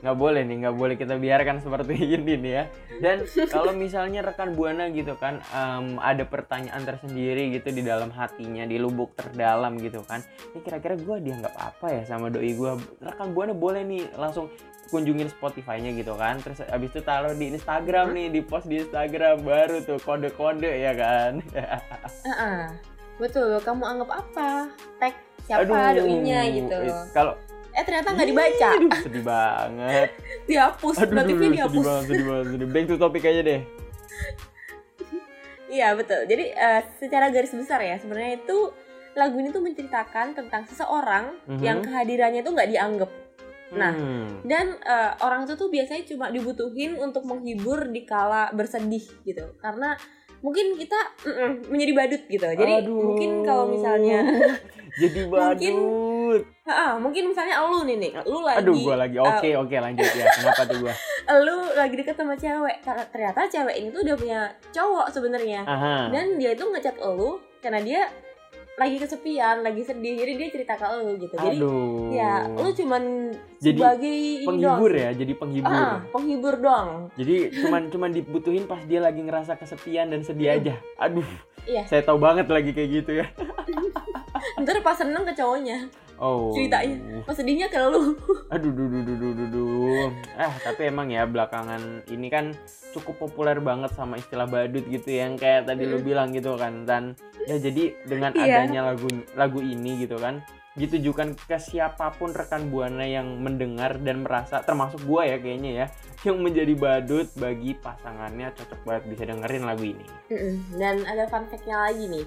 Nggak 0.02 0.18
boleh 0.18 0.42
nih, 0.42 0.56
nggak 0.66 0.76
boleh 0.76 0.96
kita 0.96 1.14
biarkan 1.16 1.58
seperti 1.62 1.94
ini 2.18 2.34
nih 2.36 2.52
ya. 2.52 2.64
Dan 2.96 3.18
kalau 3.48 3.72
misalnya 3.72 4.24
rekan 4.24 4.56
buana 4.56 4.90
gitu 4.90 5.14
kan 5.16 5.38
em, 5.52 6.02
ada 6.02 6.24
pertanyaan 6.24 6.82
tersendiri 6.82 7.54
gitu 7.54 7.70
di 7.70 7.86
dalam 7.86 8.10
hatinya, 8.10 8.66
di 8.66 8.82
lubuk 8.82 9.14
terdalam 9.14 9.78
gitu 9.78 10.02
kan. 10.02 10.26
Ini 10.52 10.60
kira-kira 10.60 10.96
gue 10.96 11.18
dianggap 11.22 11.54
apa 11.54 11.88
ya 11.92 12.02
sama 12.04 12.28
doi 12.28 12.52
gue? 12.52 12.72
Rekan 13.00 13.32
buana 13.32 13.54
boleh 13.54 13.84
nih 13.84 14.10
langsung 14.16 14.50
kunjungin 14.86 15.28
Spotify-nya 15.28 15.94
gitu 15.94 16.14
kan. 16.14 16.38
Terus 16.40 16.62
abis 16.64 16.90
itu 16.90 17.02
taruh 17.02 17.34
di 17.34 17.52
Instagram 17.52 18.14
nih, 18.14 18.28
di 18.30 18.42
post 18.42 18.66
di 18.66 18.80
Instagram 18.80 19.42
baru 19.42 19.82
tuh 19.82 19.98
kode-kode 20.00 20.70
ya 20.72 20.94
kan. 20.94 21.42
Heeh. 22.26 22.64
Betul, 23.16 23.60
kamu 23.60 23.84
anggap 23.86 24.10
apa? 24.14 24.50
Tag 24.98 25.14
siapa 25.44 25.64
doinya 25.94 26.40
gitu. 26.46 26.78
eh, 26.82 27.06
Kalau 27.12 27.34
Eh 27.72 27.84
ternyata 27.84 28.08
nggak 28.10 28.30
dibaca, 28.30 28.70
Aduh, 28.74 28.92
sedih 28.98 29.20
banget. 29.22 30.08
dihapus, 30.50 30.96
Aduh, 30.98 31.12
notifnya 31.14 31.44
sedih 31.44 31.56
dihapus. 31.60 31.84
banget, 31.84 32.04
sedih 32.08 32.26
banget, 32.26 32.46
sedih. 32.50 32.68
Back 32.70 32.86
to 32.86 32.96
topic 32.98 33.24
aja 33.24 33.42
deh. 33.42 33.62
Iya 35.68 35.92
betul. 35.92 36.24
Jadi 36.24 36.46
eh, 36.48 36.82
secara 36.96 37.28
garis 37.28 37.52
besar 37.52 37.82
ya 37.82 37.98
sebenarnya 37.98 38.40
itu 38.40 38.58
lagu 39.12 39.36
ini 39.36 39.50
tuh 39.50 39.60
menceritakan 39.60 40.32
tentang 40.32 40.64
seseorang 40.66 41.36
Mhm. 41.48 41.60
yang 41.60 41.80
kehadirannya 41.82 42.42
tuh 42.42 42.54
nggak 42.54 42.70
dianggap. 42.70 43.12
Nah, 43.74 43.92
Hmm. 43.92 44.46
Dan 44.46 44.78
eh, 44.78 45.12
orang 45.20 45.44
itu 45.44 45.58
tuh 45.58 45.68
biasanya 45.68 46.06
cuma 46.06 46.30
dibutuhin 46.30 46.96
untuk 46.96 47.26
menghibur 47.26 47.90
di 47.90 48.06
kala 48.06 48.54
bersedih 48.54 49.04
gitu. 49.22 49.58
Karena 49.58 49.98
mungkin 50.46 50.78
kita 50.78 51.00
mm-mm, 51.26 51.74
menjadi 51.74 51.92
badut 51.98 52.22
gitu. 52.30 52.46
Jadi 52.46 52.74
Aduh. 52.86 53.02
mungkin 53.02 53.42
kalau 53.42 53.66
misalnya 53.66 54.22
jadi 55.02 55.26
mungkin- 55.26 55.34
badut. 55.82 56.42
Ha, 56.66 56.98
mungkin 56.98 57.30
misalnya 57.30 57.62
lu 57.62 57.86
nih 57.86 57.98
nih, 58.02 58.12
lu 58.26 58.42
lagi 58.42 58.66
Aduh, 58.66 58.74
gua 58.82 58.98
lagi. 58.98 59.18
Oke, 59.18 59.54
oke, 59.54 59.76
lanjut 59.78 60.10
ya. 60.12 60.26
Kenapa 60.26 60.66
tuh 60.66 60.78
gua? 60.82 60.94
lu 61.46 61.58
lagi 61.74 61.96
deket 61.98 62.14
sama 62.14 62.38
cewek 62.38 62.78
ternyata 62.86 63.50
cewek 63.50 63.76
ini 63.76 63.88
tuh 63.90 64.02
udah 64.06 64.16
punya 64.16 64.40
cowok 64.70 65.08
sebenarnya 65.10 65.66
dan 66.14 66.38
dia 66.38 66.54
itu 66.54 66.62
ngechat 66.64 67.02
lu 67.02 67.42
karena 67.58 67.82
dia 67.82 68.02
lagi 68.76 69.00
kesepian 69.00 69.64
lagi 69.64 69.88
sedih 69.88 70.20
jadi 70.20 70.32
dia 70.36 70.50
cerita 70.52 70.76
ke 70.76 70.84
lu 71.00 71.16
gitu 71.16 71.32
jadi 71.40 71.56
Aduh. 71.56 72.12
ya 72.12 72.34
lu 72.52 72.70
cuman 72.76 73.04
Jadi 73.64 73.80
sebagai 73.80 74.18
penghibur 74.44 74.92
doang. 74.92 75.00
ya, 75.00 75.10
jadi 75.16 75.34
penghibur. 75.40 75.72
ah 75.74 75.98
penghibur 76.12 76.56
doang 76.60 76.90
Jadi 77.16 77.36
cuman 77.56 77.82
cuman 77.88 78.10
dibutuhin 78.12 78.64
pas 78.68 78.84
dia 78.84 79.00
lagi 79.00 79.24
ngerasa 79.24 79.56
kesepian 79.56 80.12
dan 80.12 80.22
sedih 80.28 80.60
aja. 80.60 80.76
Aduh, 81.00 81.26
iya 81.64 81.88
saya 81.88 82.04
tahu 82.04 82.20
banget 82.20 82.52
lagi 82.52 82.76
kayak 82.76 82.90
gitu 83.02 83.12
ya. 83.24 83.26
ntar 84.60 84.76
pas 84.84 85.00
seneng 85.00 85.24
ke 85.24 85.34
cowoknya 85.34 85.88
Oh. 86.16 86.56
ceritanya 86.56 86.96
pas 87.28 87.36
sedihnya 87.36 87.68
ke 87.68 87.76
lu 87.76 88.16
Aduh, 88.54 88.72
duh, 88.72 88.88
duh, 88.88 89.02
duh, 89.04 89.16
duh, 89.18 89.32
duh, 89.36 89.48
duh. 89.52 90.08
Ah, 90.38 90.54
tapi 90.64 90.88
emang 90.88 91.10
ya 91.10 91.28
belakangan 91.28 92.06
ini 92.08 92.28
kan 92.30 92.54
cukup 92.94 93.28
populer 93.28 93.60
banget 93.60 93.92
sama 93.92 94.16
istilah 94.16 94.48
badut 94.48 94.86
gitu 94.88 95.12
yang 95.12 95.36
kayak 95.36 95.68
tadi 95.68 95.84
lu 95.84 96.00
bilang 96.00 96.32
gitu 96.32 96.56
kan. 96.56 96.86
Dan 96.88 97.18
ya 97.44 97.60
jadi 97.60 97.98
dengan 98.06 98.32
Iya. 98.32 98.64
adanya 98.64 98.82
lagu 98.94 99.10
lagu 99.36 99.60
ini 99.60 100.06
gitu 100.06 100.16
kan 100.16 100.40
ditujukan 100.76 101.40
ke 101.40 101.56
siapa 101.56 102.12
pun 102.20 102.36
rekan 102.36 102.68
buana 102.68 103.08
yang 103.08 103.40
mendengar 103.40 103.96
dan 103.96 104.28
merasa 104.28 104.60
termasuk 104.60 105.08
gua 105.08 105.24
ya 105.24 105.40
kayaknya 105.40 105.72
ya 105.72 105.86
yang 106.28 106.44
menjadi 106.44 106.76
badut 106.76 107.32
bagi 107.40 107.80
pasangannya 107.80 108.52
cocok 108.52 108.82
banget 108.84 109.04
bisa 109.08 109.24
dengerin 109.24 109.64
lagu 109.64 109.88
ini. 109.88 110.06
Dan 110.76 111.08
ada 111.08 111.32
fun 111.32 111.48
fact-nya 111.48 111.80
lagi 111.80 112.12
nih 112.12 112.26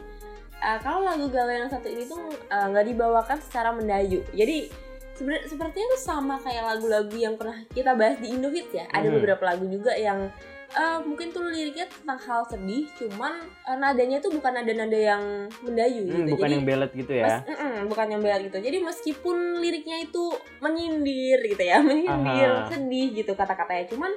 Eh, 0.61 0.79
kalau 0.81 1.01
lagu 1.01 1.27
galau 1.29 1.55
yang 1.55 1.67
satu 1.67 1.87
ini 1.87 2.03
tuh 2.03 2.19
eh, 2.29 2.67
nggak 2.67 2.87
dibawakan 2.89 3.39
secara 3.39 3.71
mendayu 3.71 4.27
jadi 4.29 4.67
sebenarnya 5.15 5.47
sepertinya 5.47 5.87
tuh 5.89 6.03
sama 6.05 6.35
kayak 6.39 6.63
lagu-lagu 6.65 7.15
yang 7.15 7.35
pernah 7.35 7.63
kita 7.69 7.95
bahas 7.95 8.19
di 8.19 8.31
Indohit 8.31 8.67
ya 8.69 8.87
ada 8.89 9.07
Hmm. 9.07 9.17
beberapa 9.17 9.43
lagu 9.45 9.67
juga 9.67 9.95
yang 9.95 10.31
eh, 10.69 10.99
mungkin 11.01 11.31
tuh 11.31 11.47
liriknya 11.47 11.87
tentang 11.87 12.19
hal 12.19 12.43
sedih 12.45 12.91
cuman 12.93 13.39
eh, 13.41 13.77
nadanya 13.77 14.19
tuh 14.19 14.31
bukan 14.31 14.53
nada-nada 14.53 14.95
yang 14.95 15.23
mendayu 15.63 16.03
Hmm, 16.05 16.27
gitu 16.27 16.31
bukan 16.35 16.43
jadi 16.45 16.55
yang 16.55 16.67
ballad 16.67 16.91
gitu 16.93 17.13
ya. 17.15 17.27
Mes- 17.39 17.87
bukan 17.87 18.07
yang 18.09 18.21
bela 18.21 18.37
gitu. 18.41 18.59
Jadi 18.59 18.79
meskipun 18.81 19.37
liriknya 19.59 19.97
itu 20.03 20.25
menyindir 20.59 21.39
gitu 21.47 21.63
ya, 21.63 21.79
menyindir, 21.87 22.51
Aha. 22.53 22.69
sedih 22.69 23.15
gitu 23.15 23.33
kata-katanya, 23.33 23.89
cuman 23.89 24.11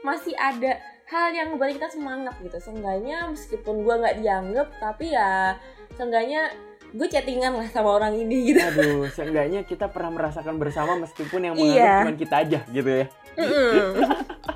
masih 0.00 0.32
ada 0.32 0.78
hal 1.04 1.28
yang 1.30 1.50
membuat 1.50 1.74
kita 1.74 1.90
semangat 1.90 2.38
gitu. 2.38 2.56
Seenggaknya 2.56 3.26
meskipun 3.26 3.82
gua 3.82 3.98
nggak 3.98 4.16
dianggap, 4.18 4.68
tapi 4.78 5.10
ya 5.10 5.58
seenggaknya 5.98 6.54
gue 6.88 7.04
chattingan 7.04 7.52
lah 7.58 7.68
sama 7.68 8.00
orang 8.00 8.16
ini 8.16 8.54
gitu. 8.54 8.62
Aduh, 8.62 9.10
seenggaknya 9.18 9.66
kita 9.66 9.90
pernah 9.90 10.14
merasakan 10.14 10.56
bersama 10.56 10.96
meskipun 10.96 11.40
yang 11.42 11.54
Iya. 11.58 11.60
menganggap 11.60 12.00
cuma 12.00 12.14
kita 12.16 12.34
aja 12.38 12.58
gitu 12.70 12.90
ya. 12.90 13.06
Mm-mm. 13.36 13.86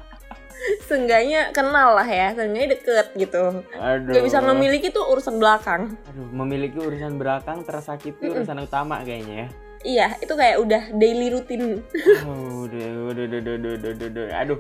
seenggaknya 0.88 1.50
kenal 1.50 1.98
lah 1.98 2.06
ya, 2.06 2.30
seenggaknya 2.32 2.78
deket 2.78 3.06
gitu. 3.18 3.66
Aduh. 3.74 4.14
Gak 4.14 4.24
bisa 4.24 4.38
memiliki 4.40 4.94
tuh 4.94 5.04
urusan 5.10 5.36
belakang. 5.36 5.98
Aduh, 6.08 6.28
memiliki 6.30 6.78
urusan 6.78 7.18
belakang 7.18 7.66
tersakiti 7.66 8.30
Mm-mm. 8.30 8.40
urusan 8.40 8.58
utama 8.62 9.02
kayaknya 9.02 9.34
ya. 9.34 9.48
Iya, 9.82 10.06
itu 10.22 10.32
kayak 10.38 10.62
udah 10.62 10.82
daily. 10.94 11.26
Aduh, 11.34 11.82
aduh, 12.70 13.10
aduh, 13.10 13.26
aduh, 13.26 13.38
aduh, 13.42 13.54
aduh, 13.58 13.74
aduh, 13.74 14.06
aduh. 14.06 14.26
aduh. 14.30 14.58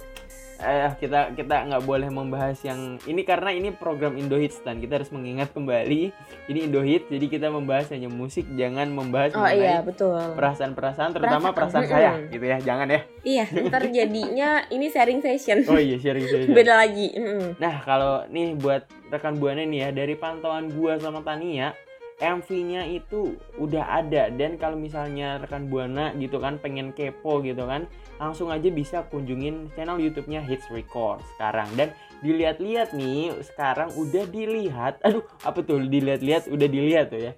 Eh, 0.62 0.94
kita 0.96 1.34
kita 1.34 1.66
nggak 1.66 1.82
boleh 1.82 2.06
membahas 2.06 2.54
yang 2.62 2.94
ini 3.02 3.26
karena 3.26 3.50
ini 3.50 3.74
program 3.74 4.14
Indo 4.14 4.38
Hits 4.38 4.62
dan 4.62 4.78
kita 4.78 4.94
harus 4.96 5.10
mengingat 5.10 5.50
kembali 5.50 6.14
ini 6.46 6.58
Indo 6.62 6.78
Hits 6.78 7.10
jadi 7.10 7.26
kita 7.26 7.50
membahas 7.50 7.90
hanya 7.90 8.06
musik 8.06 8.46
jangan 8.54 8.86
membahas 8.86 9.34
Oh 9.34 9.42
iya, 9.42 9.82
betul. 9.82 10.14
perasaan-perasaan 10.32 11.10
terutama 11.12 11.50
Perasaan, 11.50 11.82
perasaan, 11.82 12.14
saya 12.14 12.30
gitu 12.30 12.44
ya 12.46 12.62
jangan 12.62 12.86
ya 12.88 13.00
Iya, 13.22 13.44
ntar 13.66 13.90
jadinya 13.90 14.62
ini 14.68 14.86
sharing 14.86 15.18
session. 15.18 15.66
oh 15.66 15.74
iya 15.76 15.98
sharing 15.98 16.26
sharing 16.26 16.54
Beda 16.58 16.78
lagi. 16.78 17.10
Nah, 17.58 17.82
kalau 17.82 18.22
nih 18.26 18.54
buat 18.54 18.86
rekan 19.10 19.38
buana 19.38 19.62
nih 19.62 19.78
ya 19.80 19.90
dari 19.90 20.14
pantauan 20.14 20.70
gua 20.70 20.94
sama 20.96 21.22
Tania, 21.22 21.74
MV-nya 22.20 22.86
itu 22.90 23.38
udah 23.56 24.02
ada 24.02 24.28
dan 24.32 24.60
kalau 24.60 24.76
misalnya 24.76 25.40
rekan 25.40 25.70
buana 25.70 26.12
gitu 26.20 26.36
kan 26.42 26.60
pengen 26.60 26.92
kepo 26.92 27.40
gitu 27.40 27.64
kan, 27.64 27.88
langsung 28.20 28.52
aja 28.52 28.68
bisa 28.68 29.06
kunjungin 29.08 29.72
channel 29.72 29.98
YouTube-nya 29.98 30.44
Hits 30.44 30.68
Record 30.68 31.24
sekarang 31.34 31.70
dan 31.78 31.94
dilihat-lihat 32.20 32.92
nih 32.94 33.32
sekarang 33.42 33.90
udah 33.96 34.24
dilihat, 34.28 35.00
aduh 35.06 35.24
apa 35.42 35.64
tuh 35.64 35.80
dilihat-lihat 35.82 36.50
udah 36.52 36.68
dilihat 36.68 37.10
tuh 37.10 37.22
ya. 37.30 37.32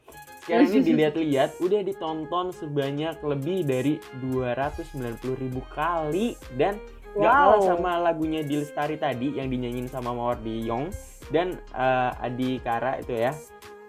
Sekarang 0.45 0.69
ini 0.76 0.81
dilihat-lihat 0.85 1.57
udah 1.57 1.81
ditonton 1.81 2.52
sebanyak 2.52 3.16
lebih 3.25 3.64
dari 3.64 3.97
290 4.21 5.40
ribu 5.40 5.64
kali 5.73 6.37
dan 6.61 6.76
Gak 7.14 7.31
kalah 7.31 7.62
Wow. 7.62 7.69
sama 7.71 7.93
lagunya 8.02 8.43
Dilestari 8.43 8.99
tadi 8.99 9.38
yang 9.38 9.47
dinyanyiin 9.47 9.87
sama 9.87 10.11
Mawar 10.11 10.43
Yong 10.43 10.90
dan 11.31 11.54
eh, 11.71 12.26
Adi 12.26 12.59
Kara 12.59 12.99
itu 12.99 13.14
ya. 13.14 13.31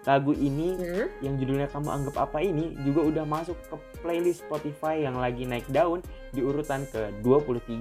Lagu 0.06 0.30
ini 0.32 0.78
Hmm? 0.78 1.10
yang 1.18 1.34
judulnya 1.34 1.66
Kamu 1.66 1.90
Anggap 1.90 2.30
Apa 2.30 2.38
ini 2.38 2.78
juga 2.80 3.02
udah 3.02 3.24
masuk 3.26 3.58
ke 3.66 3.74
playlist 3.98 4.46
Spotify 4.46 5.02
yang 5.02 5.18
lagi 5.18 5.42
naik 5.42 5.66
daun 5.66 5.98
di 6.30 6.40
urutan 6.40 6.86
ke-23. 6.86 7.74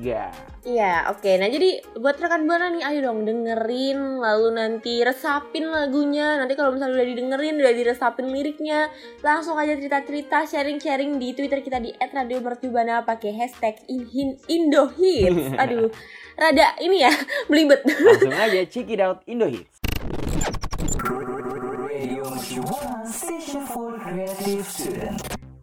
Iya, 0.64 1.12
oke. 1.12 1.32
Nah, 1.38 1.46
jadi 1.46 1.86
buat 1.94 2.18
rekan 2.18 2.48
buana 2.48 2.72
nih, 2.72 2.82
ayo 2.82 3.00
dong 3.04 3.28
dengerin, 3.28 4.18
lalu 4.18 4.48
nanti 4.56 5.04
resapin 5.04 5.68
lagunya. 5.68 6.40
Nanti 6.40 6.56
kalau 6.56 6.74
misalnya 6.74 7.04
udah 7.04 7.08
didengerin, 7.08 7.60
udah 7.60 7.74
diresapin 7.76 8.32
liriknya, 8.32 8.90
langsung 9.20 9.60
aja 9.60 9.76
cerita-cerita, 9.76 10.48
sharing-sharing 10.48 11.20
di 11.20 11.36
Twitter 11.36 11.60
kita 11.60 11.78
di 11.78 11.92
@radiomercubana 11.94 13.04
pakai 13.04 13.36
hashtag 13.36 13.76
in- 13.86 14.40
Indohits. 14.48 15.52
Aduh, 15.62 15.92
rada 16.34 16.74
ini 16.80 17.04
ya, 17.04 17.12
belibet. 17.52 17.84
Langsung 17.86 18.34
aja 18.34 18.66
check 18.66 18.88
it 18.88 19.04
out 19.04 19.22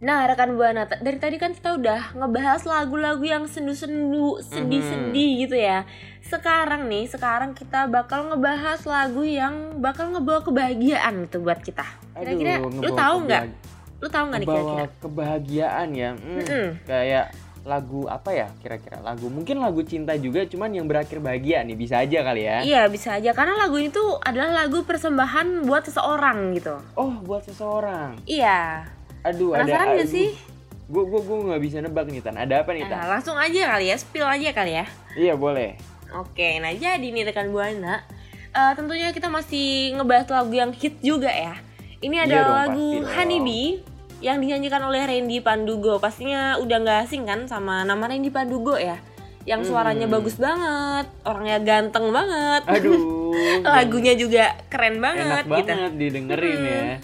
Nah, 0.02 0.26
rekan 0.26 0.58
buana, 0.58 0.82
dari 0.98 1.14
tadi 1.22 1.38
kan 1.38 1.54
kita 1.54 1.78
udah 1.78 2.18
ngebahas 2.18 2.66
lagu-lagu 2.66 3.22
yang 3.22 3.46
sendu-sendu, 3.46 4.42
sedih-sedih 4.42 5.46
gitu 5.46 5.54
ya. 5.54 5.86
Sekarang 6.26 6.90
nih, 6.90 7.06
sekarang 7.06 7.54
kita 7.54 7.86
bakal 7.86 8.34
ngebahas 8.34 8.82
lagu 8.82 9.22
yang 9.22 9.78
bakal 9.78 10.10
ngebawa 10.10 10.42
kebahagiaan 10.42 11.22
gitu 11.30 11.38
buat 11.38 11.62
kita. 11.62 11.86
Kira-kira 12.18 12.58
Aduh, 12.58 12.82
lu 12.82 12.90
tahu 12.98 13.16
nggak? 13.30 13.42
Lu 14.02 14.08
tahu 14.10 14.24
nggak 14.26 14.40
nih 14.42 14.48
kira-kira? 14.50 14.86
kebahagiaan 14.98 15.88
ya. 15.94 16.10
Hmm. 16.18 16.68
Kayak 16.82 17.26
lagu 17.62 18.10
apa 18.10 18.30
ya 18.34 18.48
kira-kira? 18.58 18.98
Lagu 19.02 19.30
mungkin 19.30 19.62
lagu 19.62 19.86
cinta 19.86 20.18
juga 20.18 20.42
cuman 20.46 20.74
yang 20.74 20.86
berakhir 20.90 21.22
bahagia 21.22 21.62
nih 21.62 21.78
bisa 21.78 22.02
aja 22.02 22.18
kali 22.26 22.42
ya. 22.42 22.58
Iya, 22.66 22.82
bisa 22.90 23.14
aja 23.18 23.30
karena 23.30 23.54
lagu 23.54 23.78
ini 23.78 23.94
tuh 23.94 24.18
adalah 24.18 24.66
lagu 24.66 24.82
persembahan 24.82 25.62
buat 25.66 25.86
seseorang 25.86 26.58
gitu. 26.58 26.74
Oh, 26.98 27.14
buat 27.22 27.46
seseorang. 27.46 28.18
Iya. 28.26 28.86
Aduh, 29.22 29.54
Penasaran 29.54 29.94
ada 29.94 29.94
nggak 30.02 30.10
sih? 30.10 30.34
Gue 30.90 31.06
gue 31.06 31.20
gue 31.22 31.38
nggak 31.46 31.62
bisa 31.62 31.76
nebak 31.78 32.06
nih 32.10 32.22
Tan. 32.22 32.34
Ada 32.34 32.66
apa 32.66 32.70
nih 32.74 32.84
Tan? 32.90 32.98
Nah, 32.98 33.06
langsung 33.18 33.38
aja 33.38 33.60
kali 33.78 33.86
ya, 33.94 33.96
spill 33.96 34.26
aja 34.26 34.50
kali 34.50 34.72
ya. 34.82 34.86
Iya 35.14 35.34
boleh. 35.38 35.78
Oke, 36.18 36.58
nah 36.60 36.74
jadi 36.74 37.00
nih 37.00 37.24
rekan 37.30 37.48
buana, 37.54 38.04
eh, 38.52 38.72
tentunya 38.76 39.14
kita 39.14 39.32
masih 39.32 39.96
ngebahas 39.96 40.28
lagu 40.28 40.52
yang 40.52 40.74
hit 40.74 40.98
juga 41.00 41.30
ya. 41.30 41.56
Ini 42.02 42.26
ada 42.26 42.34
Iya 42.34 42.42
dong, 42.42 42.58
lagu. 42.58 42.88
Honeybee 43.06 43.91
yang 44.22 44.38
dinyanyikan 44.38 44.80
oleh 44.80 45.02
Randy 45.02 45.38
Pandugo. 45.38 45.98
Pastinya 45.98 46.56
udah 46.56 46.76
nggak 46.78 46.98
asing 47.04 47.26
kan 47.26 47.44
sama 47.44 47.82
nama 47.82 48.06
Randy 48.06 48.30
Pandugo 48.30 48.74
ya. 48.74 48.96
Yang 49.42 49.68
suaranya 49.68 50.06
Hmm. 50.06 50.14
bagus 50.14 50.38
banget, 50.38 51.06
orangnya 51.22 51.58
ganteng 51.58 52.08
banget. 52.08 52.62
Aduh. 52.64 53.34
Lagunya 53.66 54.14
juga 54.14 54.54
keren 54.68 55.02
banget 55.02 55.42
enak 55.42 55.44
gitu. 55.50 55.66
banget 55.66 55.92
didengerin 55.98 56.56
Mm-mm. 56.56 56.70
ya. 56.70 56.96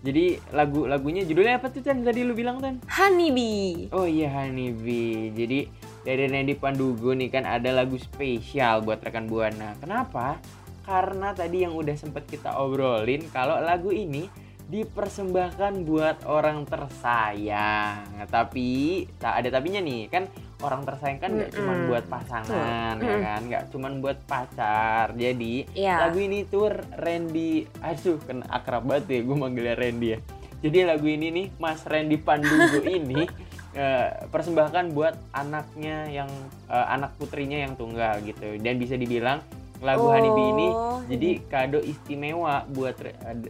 Jadi 0.00 0.24
lagu 0.50 0.86
lagunya 0.86 1.20
judulnya 1.20 1.58
apa 1.58 1.68
tuh 1.68 1.82
Tan? 1.82 2.00
Tadi 2.00 2.22
lu 2.22 2.32
bilang 2.32 2.56
Tan? 2.58 2.78
Honeybee. 2.86 3.90
Oh 3.90 4.06
iya 4.06 4.30
Honeybee. 4.30 5.34
Jadi 5.34 5.58
dari 6.00 6.24
Randy 6.24 6.54
Pandugo 6.54 7.10
nih 7.10 7.28
kan 7.28 7.42
ada 7.42 7.68
lagu 7.70 7.98
spesial 7.98 8.80
buat 8.80 9.02
rekan 9.02 9.26
buana. 9.26 9.74
Kenapa? 9.76 10.38
Karena 10.80 11.34
tadi 11.34 11.60
yang 11.60 11.74
udah 11.74 11.92
sempet 11.92 12.24
kita 12.24 12.54
obrolin 12.54 13.26
kalau 13.28 13.58
lagu 13.58 13.90
ini 13.90 14.30
dipersembahkan 14.66 15.86
buat 15.86 16.26
orang 16.26 16.66
tersayang. 16.66 18.26
Tapi 18.26 18.68
tak 19.16 19.42
ada 19.42 19.48
tapinya 19.54 19.78
nih 19.78 20.10
kan 20.10 20.26
orang 20.58 20.82
tersayang 20.82 21.20
kan 21.20 21.30
nggak 21.36 21.52
cuma 21.52 21.72
buat 21.86 22.04
pasangan 22.08 22.94
ya 22.96 23.06
Mm-mm. 23.12 23.22
kan, 23.22 23.40
nggak 23.46 23.64
cuma 23.70 23.88
buat 23.94 24.18
pacar. 24.26 25.14
Jadi 25.14 25.70
Iya. 25.72 26.08
lagu 26.08 26.18
ini 26.18 26.42
tuh 26.44 26.72
Randy, 26.96 27.68
aduh 27.78 28.18
kan 28.24 28.42
akrab 28.46 28.84
banget 28.84 29.04
ya 29.10 29.20
gue 29.22 29.36
manggilnya 29.36 29.76
Randy 29.76 30.08
ya. 30.12 30.18
Jadi 30.56 30.78
lagu 30.82 31.06
ini 31.06 31.28
nih 31.30 31.46
Mas 31.60 31.84
Randy 31.84 32.16
Pandugo 32.18 32.80
ini 32.98 33.28
eh, 33.76 34.08
persembahkan 34.26 34.90
buat 34.90 35.14
anaknya 35.30 36.08
yang 36.10 36.30
eh, 36.66 36.86
anak 36.90 37.14
putrinya 37.20 37.60
yang 37.60 37.76
tunggal 37.76 38.18
gitu 38.24 38.56
dan 38.58 38.74
bisa 38.80 38.96
dibilang 38.96 39.44
lagu 39.78 40.06
Honeybee 40.06 40.48
ini 40.50 40.68
Oh, 40.68 40.98
jadi 41.04 41.30
kado 41.44 41.78
istimewa 41.78 42.64
buat 42.66 42.96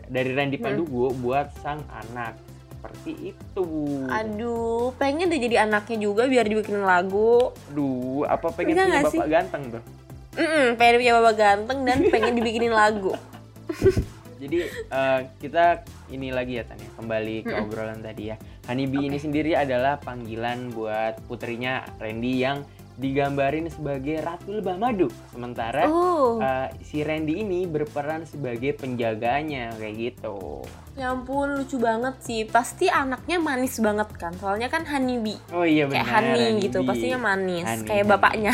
dari 0.07 0.31
Randy 0.31 0.57
Hmm. 0.57 0.65
Pandugo 0.67 1.15
buat 1.15 1.51
sang 1.57 1.83
anak. 1.89 2.35
seperti 2.77 3.35
itu. 3.35 3.67
Aduh, 4.07 4.95
pengen 4.95 5.27
deh 5.27 5.41
jadi 5.41 5.67
anaknya 5.67 5.99
juga 6.01 6.23
biar 6.25 6.47
dibikinin 6.47 6.83
lagu. 6.83 7.51
Aduh, 7.67 8.23
apa 8.23 8.47
pengen 8.53 8.73
Bisa 8.73 8.85
punya 8.85 9.01
bapak 9.01 9.11
sih? 9.11 9.21
ganteng 9.27 9.63
tuh? 9.69 9.83
Mm 10.37 10.67
pengen 10.77 10.95
punya 10.97 11.13
bapak 11.17 11.35
ganteng 11.35 11.79
dan 11.83 11.99
pengen 12.15 12.33
dibikinin 12.35 12.71
lagu. 12.71 13.11
Jadi 14.37 14.59
eh, 14.69 15.21
kita 15.35 15.83
ini 16.07 16.29
lagi 16.29 16.61
ya 16.61 16.65
Tania, 16.65 16.87
kembali 16.93 17.37
ke 17.43 17.51
Mm-mm. 17.51 17.65
obrolan 17.65 17.99
tadi 17.99 18.31
ya. 18.31 18.37
Honeybee 18.67 19.09
ini 19.09 19.17
sendiri 19.17 19.57
adalah 19.57 19.97
panggilan 19.97 20.71
buat 20.71 21.19
putrinya 21.25 21.83
Randy 21.97 22.35
yang 22.39 22.63
digambarin 22.97 23.69
sebagai 23.69 24.19
Ratu 24.19 24.57
Lebah 24.57 24.77
Madu. 24.77 25.13
Sementara 25.29 25.85
Oh, 25.87 26.41
eh, 26.41 26.73
si 26.81 27.05
Randy 27.05 27.45
ini 27.45 27.69
berperan 27.69 28.25
sebagai 28.25 28.73
penjaganya 28.73 29.77
kayak 29.77 29.95
gitu. 29.97 30.65
ya 30.97 31.13
ampun 31.13 31.53
lucu 31.55 31.77
banget 31.77 32.17
sih. 32.21 32.49
Pasti 32.49 32.89
anaknya 32.89 33.37
manis 33.37 33.77
banget 33.79 34.09
kan. 34.17 34.33
Soalnya 34.41 34.67
kan 34.67 34.89
honeybee. 34.89 35.37
Oh 35.53 35.61
iya 35.63 35.85
benar. 35.85 36.01
Kayak 36.01 36.09
honey 36.11 36.47
gitu, 36.65 36.79
pastinya 36.83 37.19
manis. 37.23 37.69
Honey, 37.69 37.85
kayak 37.85 38.01
honey. 38.01 38.13
bapaknya. 38.17 38.53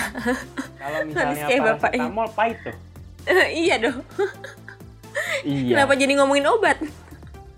Kalau 0.77 0.99
Manis 1.07 1.09
misalnya 1.09 1.45
kayak 1.47 1.63
bapaknya. 1.65 2.07
pahit 2.35 2.59
tuh. 2.61 2.77
iya 3.63 3.75
dong. 3.79 3.99
Iya. 5.43 5.71
Kenapa 5.75 5.93
jadi 5.95 6.13
ngomongin 6.19 6.47
obat? 6.51 6.79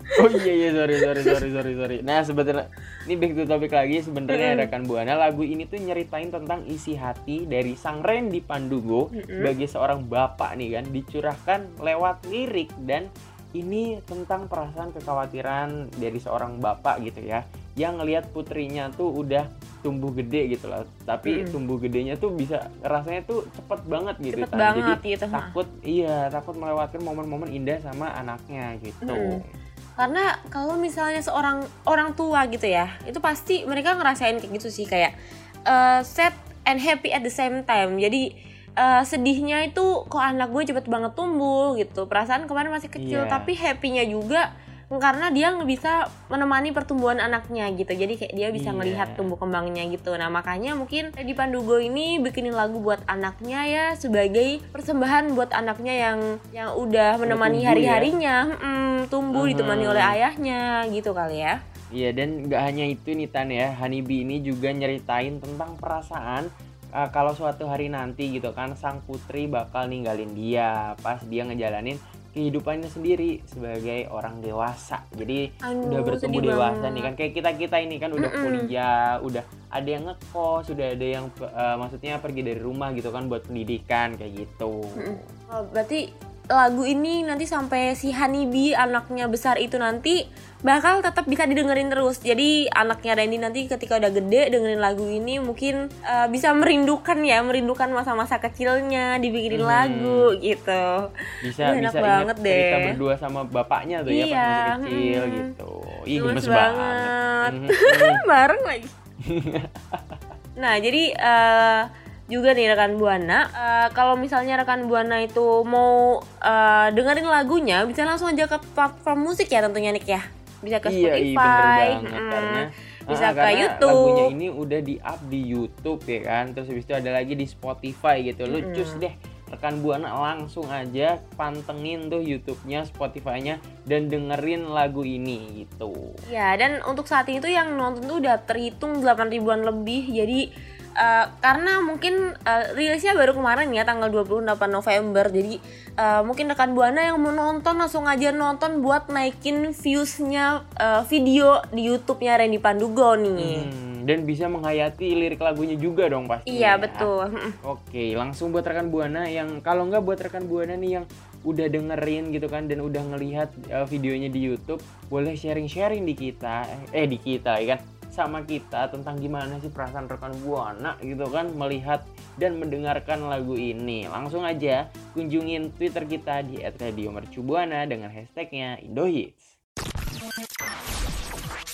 Oh 0.05 0.29
iya 0.29 0.53
iya 0.53 0.69
sorry 0.71 0.95
sorry 1.01 1.21
sorry 1.25 1.49
sorry 1.49 1.73
sorry. 1.73 1.97
Nah 2.05 2.21
sebenarnya 2.21 2.69
ini 3.05 3.13
back 3.17 3.31
to 3.33 3.43
topic 3.45 3.71
lagi 3.73 3.97
sebenarnya 4.01 4.53
Mm-mm. 4.53 4.61
rekan 4.65 4.83
buana 4.85 5.17
lagu 5.17 5.41
ini 5.41 5.65
tuh 5.65 5.81
nyeritain 5.81 6.29
tentang 6.29 6.61
isi 6.69 6.93
hati 6.93 7.43
dari 7.43 7.73
sang 7.73 8.05
Randy 8.05 8.39
Pandugo 8.39 9.09
Mm-mm. 9.09 9.25
sebagai 9.25 9.67
seorang 9.67 10.05
bapak 10.05 10.55
nih 10.55 10.77
kan 10.77 10.85
dicurahkan 10.93 11.59
lewat 11.81 12.21
lirik 12.29 12.69
dan 12.85 13.09
ini 13.55 13.97
tentang 14.03 14.45
perasaan 14.45 14.91
kekhawatiran 14.91 15.89
dari 15.95 16.19
seorang 16.19 16.59
bapak 16.59 17.01
gitu 17.01 17.23
ya 17.23 17.41
yang 17.75 17.99
ngelihat 17.99 18.31
putrinya 18.31 18.87
tuh 18.93 19.11
udah 19.11 19.47
tumbuh 19.83 20.09
gede 20.15 20.57
gitu 20.57 20.65
loh 20.65 20.87
tapi 21.03 21.43
Mm-mm. 21.43 21.51
tumbuh 21.51 21.77
gedenya 21.77 22.15
tuh 22.17 22.33
bisa 22.33 22.71
rasanya 22.81 23.21
tuh 23.27 23.45
cepet 23.53 23.81
banget 23.85 24.15
gitu 24.17 24.35
Cepet 24.41 24.49
Tan. 24.49 24.59
banget 24.59 24.97
jadi 25.01 25.09
gitu. 25.13 25.25
takut 25.29 25.67
iya 25.85 26.17
takut 26.33 26.55
melewatkan 26.57 27.01
momen-momen 27.03 27.51
indah 27.51 27.77
sama 27.83 28.09
anaknya 28.15 28.79
gitu 28.81 29.11
Mm-mm. 29.11 29.64
Karena 29.95 30.35
kalau 30.51 30.75
misalnya 30.75 31.23
seorang 31.23 31.63
orang 31.87 32.13
tua 32.13 32.43
gitu 32.51 32.67
ya, 32.67 32.91
itu 33.07 33.17
pasti 33.23 33.63
mereka 33.63 33.95
ngerasain 33.95 34.37
kayak 34.37 34.51
gitu 34.59 34.67
sih 34.67 34.83
kayak 34.83 35.15
eh, 35.63 36.01
sad 36.03 36.35
and 36.67 36.83
happy 36.83 37.15
at 37.15 37.23
the 37.23 37.31
same 37.31 37.63
time. 37.63 37.95
Jadi 37.95 38.35
eh, 38.75 39.03
sedihnya 39.07 39.63
itu 39.65 40.03
kok 40.05 40.19
anak 40.19 40.51
gue 40.51 40.67
cepet 40.67 40.85
banget 40.91 41.15
tumbuh 41.15 41.79
gitu. 41.79 42.11
Perasaan 42.11 42.43
kemarin 42.45 42.75
masih 42.75 42.91
kecil 42.91 43.23
Iya. 43.23 43.31
tapi 43.31 43.55
happy-nya 43.55 44.03
juga 44.03 44.51
karena 44.87 45.33
dia 45.33 45.49
nggak 45.49 45.65
bisa 45.65 46.07
menemani 46.29 46.69
pertumbuhan 46.69 47.17
anaknya 47.17 47.69
gitu. 47.73 47.89
Jadi 47.89 48.13
kayak 48.15 48.33
dia 48.33 48.47
bisa 48.49 48.69
Iya. 48.69 48.77
ngelihat 48.77 49.09
tumbuh 49.17 49.35
kembangnya 49.35 49.83
gitu. 49.89 50.13
Nah, 50.13 50.29
makanya 50.29 50.77
mungkin 50.77 51.09
di 51.11 51.33
Pandugo 51.33 51.81
ini 51.81 52.21
bikinin 52.21 52.53
lagu 52.53 52.77
buat 52.77 53.01
anaknya 53.05 53.65
ya 53.65 53.85
sebagai 53.93 54.61
persembahan 54.69 55.33
buat 55.33 55.49
anaknya 55.51 55.93
yang 55.93 56.19
yang 56.53 56.69
udah 56.73 57.17
menemani 57.17 57.59
tumbuh 57.59 57.65
ya. 57.65 57.69
hari-harinya, 57.71 58.35
mm, 58.55 58.97
tumbuh 59.09 59.45
Mhm. 59.45 59.51
ditemani 59.53 59.85
oleh 59.87 60.03
ayahnya 60.05 60.59
gitu 60.89 61.11
kali 61.11 61.41
ya. 61.41 61.59
Iya 61.89 62.09
dan 62.11 62.49
nggak 62.49 62.61
hanya 62.61 62.85
itu 62.85 63.13
nih 63.13 63.29
Tan 63.29 63.49
ya, 63.49 63.69
Honeybee 63.73 64.21
ini 64.21 64.41
juga 64.41 64.73
nyeritain 64.73 65.37
tentang 65.37 65.77
perasaan 65.77 66.49
uh, 66.89 67.09
kalau 67.09 67.31
suatu 67.31 67.67
hari 67.67 67.87
nanti 67.87 68.31
gitu 68.31 68.49
kan 68.51 68.73
sang 68.73 69.03
putri 69.03 69.45
bakal 69.45 69.85
ninggalin 69.85 70.33
dia 70.33 70.97
pas 70.99 71.21
dia 71.21 71.43
ngejalanin 71.43 71.99
kehidupannya 72.35 72.91
sendiri 72.91 73.39
sebagai 73.47 74.11
orang 74.11 74.43
dewasa. 74.43 75.07
Jadi 75.15 75.55
Aduh, 75.63 75.87
udah 75.87 75.99
bertumbuh 76.03 76.43
dewasa 76.43 76.83
banget. 76.83 76.91
nih 76.91 77.03
kan 77.07 77.13
kayak 77.15 77.31
kita 77.31 77.49
kita 77.55 77.77
ini 77.79 77.95
kan 77.95 78.11
udah 78.11 78.27
Mm-mm. 78.27 78.43
kuliah, 78.43 79.23
udah 79.23 79.43
ada 79.71 79.89
yang 79.89 80.03
ngekos, 80.11 80.65
udah 80.75 80.87
ada 80.91 81.07
yang 81.07 81.25
uh, 81.39 81.75
maksudnya 81.79 82.19
pergi 82.19 82.43
dari 82.43 82.59
rumah 82.59 82.91
gitu 82.91 83.07
kan 83.15 83.31
buat 83.31 83.47
pendidikan 83.47 84.19
kayak 84.19 84.35
gitu. 84.35 84.83
Mm-mm. 84.83 85.15
Oh, 85.47 85.63
berarti 85.71 86.11
lagu 86.45 86.85
ini 86.85 87.25
nanti 87.25 87.49
sampai 87.49 87.97
si 87.97 88.13
Honeybee 88.13 88.77
anaknya 88.77 89.25
besar 89.25 89.57
itu 89.57 89.81
nanti 89.81 90.29
bakal 90.65 91.05
tetap 91.05 91.29
bisa 91.29 91.45
didengerin 91.45 91.93
terus. 91.93 92.17
Jadi 92.17 92.65
anaknya 92.73 93.13
Randy 93.13 93.37
nanti 93.37 93.69
ketika 93.69 94.01
udah 94.01 94.09
gede 94.09 94.49
dengerin 94.49 94.81
lagu 94.81 95.05
ini 95.05 95.37
mungkin 95.37 95.93
uh, 96.01 96.25
bisa 96.25 96.49
merindukan 96.57 97.21
ya, 97.21 97.45
merindukan 97.45 97.93
masa-masa 97.93 98.41
kecilnya 98.41 99.21
dibikinin 99.21 99.61
Hmm. 99.61 99.69
lagu 99.69 100.33
gitu. 100.41 101.13
Bisa 101.45 101.69
enak 101.69 101.93
bisa 101.93 102.01
banget 102.01 102.35
cerita 102.41 102.75
deh. 102.81 102.85
berdua 102.97 103.13
sama 103.15 103.45
bapaknya 103.45 104.01
tuh 104.01 104.09
ya 104.09 104.25
pas 104.25 104.33
Iya, 104.33 104.49
masih 104.49 104.65
kecil 104.81 105.21
mm. 105.21 105.33
gitu. 105.37 105.73
Ih 106.05 106.19
Gemes 106.25 106.45
banget. 106.49 106.57
banget. 106.57 107.51
Mhm. 107.53 108.15
Bareng 108.33 108.61
lagi. 108.65 108.89
nah, 110.61 110.73
jadi 110.81 111.03
eh, 111.13 111.81
juga 112.25 112.57
nih 112.57 112.73
rekan 112.73 112.97
Buana, 112.97 113.39
eh, 113.53 113.87
kalau 113.93 114.17
misalnya 114.17 114.57
rekan 114.57 114.89
Buana 114.89 115.21
itu 115.21 115.61
mau 115.61 116.17
eh, 116.41 116.87
dengerin 116.89 117.29
lagunya 117.29 117.85
bisa 117.85 118.01
langsung 118.01 118.33
aja 118.33 118.49
ke 118.49 118.57
platform 118.73 119.29
musik 119.29 119.45
ya 119.45 119.61
tentunya 119.61 119.93
Nick 119.93 120.09
ya. 120.09 120.25
Bisa 120.65 120.77
ke 120.81 120.89
iya, 120.89 121.13
Spotify, 121.13 121.21
iya 121.21 121.35
bener 121.37 121.61
banget 122.01 122.23
karena 122.25 122.61
bisa 123.05 123.25
ah, 123.25 123.31
ke 123.31 123.37
karena 123.37 123.53
YouTube. 123.61 123.93
Lagunya 124.01 124.25
ini 124.33 124.47
udah 124.49 124.79
di 124.81 124.95
up 124.97 125.21
di 125.29 125.41
YouTube 125.45 126.01
ya 126.09 126.21
kan. 126.25 126.45
Terus 126.57 126.67
habis 126.73 126.83
itu 126.89 126.93
ada 126.97 127.09
lagi 127.13 127.33
di 127.37 127.45
Spotify 127.45 128.15
gitu. 128.25 128.41
Lu 128.49 128.57
Mm-mm. 128.57 128.73
cus 128.73 128.91
deh 128.97 129.13
rekan 129.45 129.77
buana 129.77 130.09
langsung 130.09 130.65
aja 130.73 131.21
pantengin 131.37 132.09
tuh 132.09 132.17
YouTube-nya, 132.17 132.89
Spotify-nya 132.89 133.61
dan 133.85 134.09
dengerin 134.09 134.73
lagu 134.73 135.05
ini 135.05 135.63
gitu. 135.63 136.17
Ya, 136.33 136.57
dan 136.57 136.81
untuk 136.81 137.05
saat 137.05 137.29
ini 137.29 137.37
tuh 137.37 137.53
yang 137.53 137.77
nonton 137.77 138.09
tuh 138.09 138.17
udah 138.25 138.41
terhitung 138.41 139.05
8 139.05 139.29
ribuan 139.29 139.61
lebih. 139.61 140.09
Jadi 140.09 140.49
eh, 140.95 141.25
karena 141.43 141.83
mungkin 141.83 142.33
eh, 142.33 142.65
rilisnya 142.73 143.13
baru 143.13 143.35
kemarin 143.35 143.69
ya 143.75 143.83
tanggal 143.83 144.09
28 144.09 144.47
November. 144.71 145.25
Jadi 145.29 145.53
eh, 145.95 146.21
mungkin 146.23 146.49
rekan 146.51 146.71
Buana 146.71 147.03
yang 147.03 147.19
mau 147.19 147.35
nonton 147.35 147.75
langsung 147.75 148.07
aja 148.07 148.31
nonton 148.31 148.79
buat 148.79 149.11
naikin 149.11 149.75
views-nya 149.75 150.63
eh, 150.79 151.01
video 151.07 151.61
di 151.69 151.91
YouTube-nya 151.91 152.41
Randy 152.41 152.59
Pandugo 152.59 153.19
nih. 153.19 153.67
Hmm, 153.67 154.07
dan 154.07 154.23
bisa 154.23 154.45
menghayati 154.47 155.07
lirik 155.15 155.41
lagunya 155.43 155.75
juga 155.75 156.07
dong 156.07 156.29
pasti. 156.29 156.49
Iya, 156.49 156.79
betul. 156.79 157.29
Oke, 157.65 158.15
langsung 158.15 158.55
buat 158.55 158.63
rekan 158.63 158.87
buana 158.89 159.27
yang 159.27 159.59
kalau 159.59 159.85
nggak 159.89 160.03
buat 160.03 160.19
rekan 160.21 160.47
buana 160.47 160.77
nih 160.77 161.01
yang 161.01 161.05
udah 161.45 161.69
dengerin 161.69 162.33
gitu 162.33 162.49
kan 162.49 162.65
dan 162.65 162.81
udah 162.81 163.05
ngelihat 163.13 163.53
uh, 163.69 163.85
videonya 163.85 164.33
di 164.33 164.49
YouTube, 164.49 164.81
boleh 165.07 165.37
sharing-sharing 165.37 166.01
di 166.01 166.17
kita, 166.17 166.65
eh 166.89 167.05
di 167.05 167.21
kita 167.21 167.61
ya 167.61 167.77
kan 167.77 167.94
sama 168.15 168.39
kita 168.41 168.87
tentang 168.87 169.19
gimana 169.19 169.59
sih 169.59 169.67
perasaan 169.67 170.07
rekan 170.07 170.31
buana 170.39 170.95
gitu 171.03 171.27
kan 171.27 171.51
melihat 171.51 172.07
dan 172.39 172.55
mendengarkan 172.55 173.27
lagu 173.27 173.59
ini. 173.59 174.07
Langsung 174.07 174.47
aja 174.47 174.87
kunjungin 175.11 175.75
Twitter 175.75 176.07
kita 176.07 176.39
di 176.47 176.63
@radiomercubuana 176.63 177.83
dengan 177.83 178.07
hashtagnya 178.07 178.79
Indohits. 178.79 179.59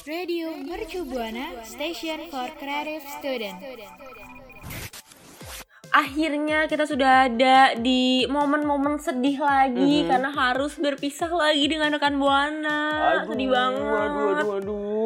Radio 0.01 0.57
Mercu 0.57 1.05
Buana 1.05 1.61
Station 1.61 2.25
for 2.33 2.49
Creative 2.57 3.05
Student. 3.21 3.61
Akhirnya 5.91 6.71
kita 6.71 6.87
sudah 6.87 7.27
ada 7.27 7.75
di 7.75 8.23
momen-momen 8.25 8.95
sedih 8.97 9.43
lagi 9.43 10.01
Mhm. 10.01 10.07
karena 10.07 10.29
harus 10.31 10.79
berpisah 10.79 11.27
lagi 11.27 11.67
dengan 11.67 11.91
rekan 11.91 12.15
Buana. 12.15 12.79
sedih 13.27 13.51
banget. 13.51 13.83
Aduh, 13.83 14.27
aduh, 14.31 14.51
aduh. 14.57 15.00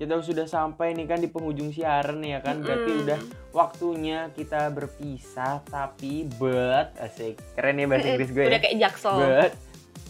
Kita 0.00 0.16
sudah 0.24 0.48
sampai 0.48 0.96
nih 0.96 1.04
kan 1.04 1.20
di 1.20 1.28
penghujung 1.28 1.76
siaran 1.76 2.24
ya 2.24 2.40
kan. 2.40 2.64
Berarti 2.64 2.88
Mm-mm. 2.88 3.04
udah 3.04 3.20
waktunya 3.52 4.32
kita 4.32 4.72
berpisah 4.72 5.60
tapi 5.68 6.24
but 6.40 6.96
asik. 6.96 7.36
Keren 7.52 7.76
ya 7.76 7.84
bahasa 7.84 8.08
Inggris 8.08 8.32
gue 8.32 8.48
ya. 8.48 8.50
Udah 8.56 8.60
kayak 8.64 8.76
jaksel. 8.80 9.16
But 9.20 9.52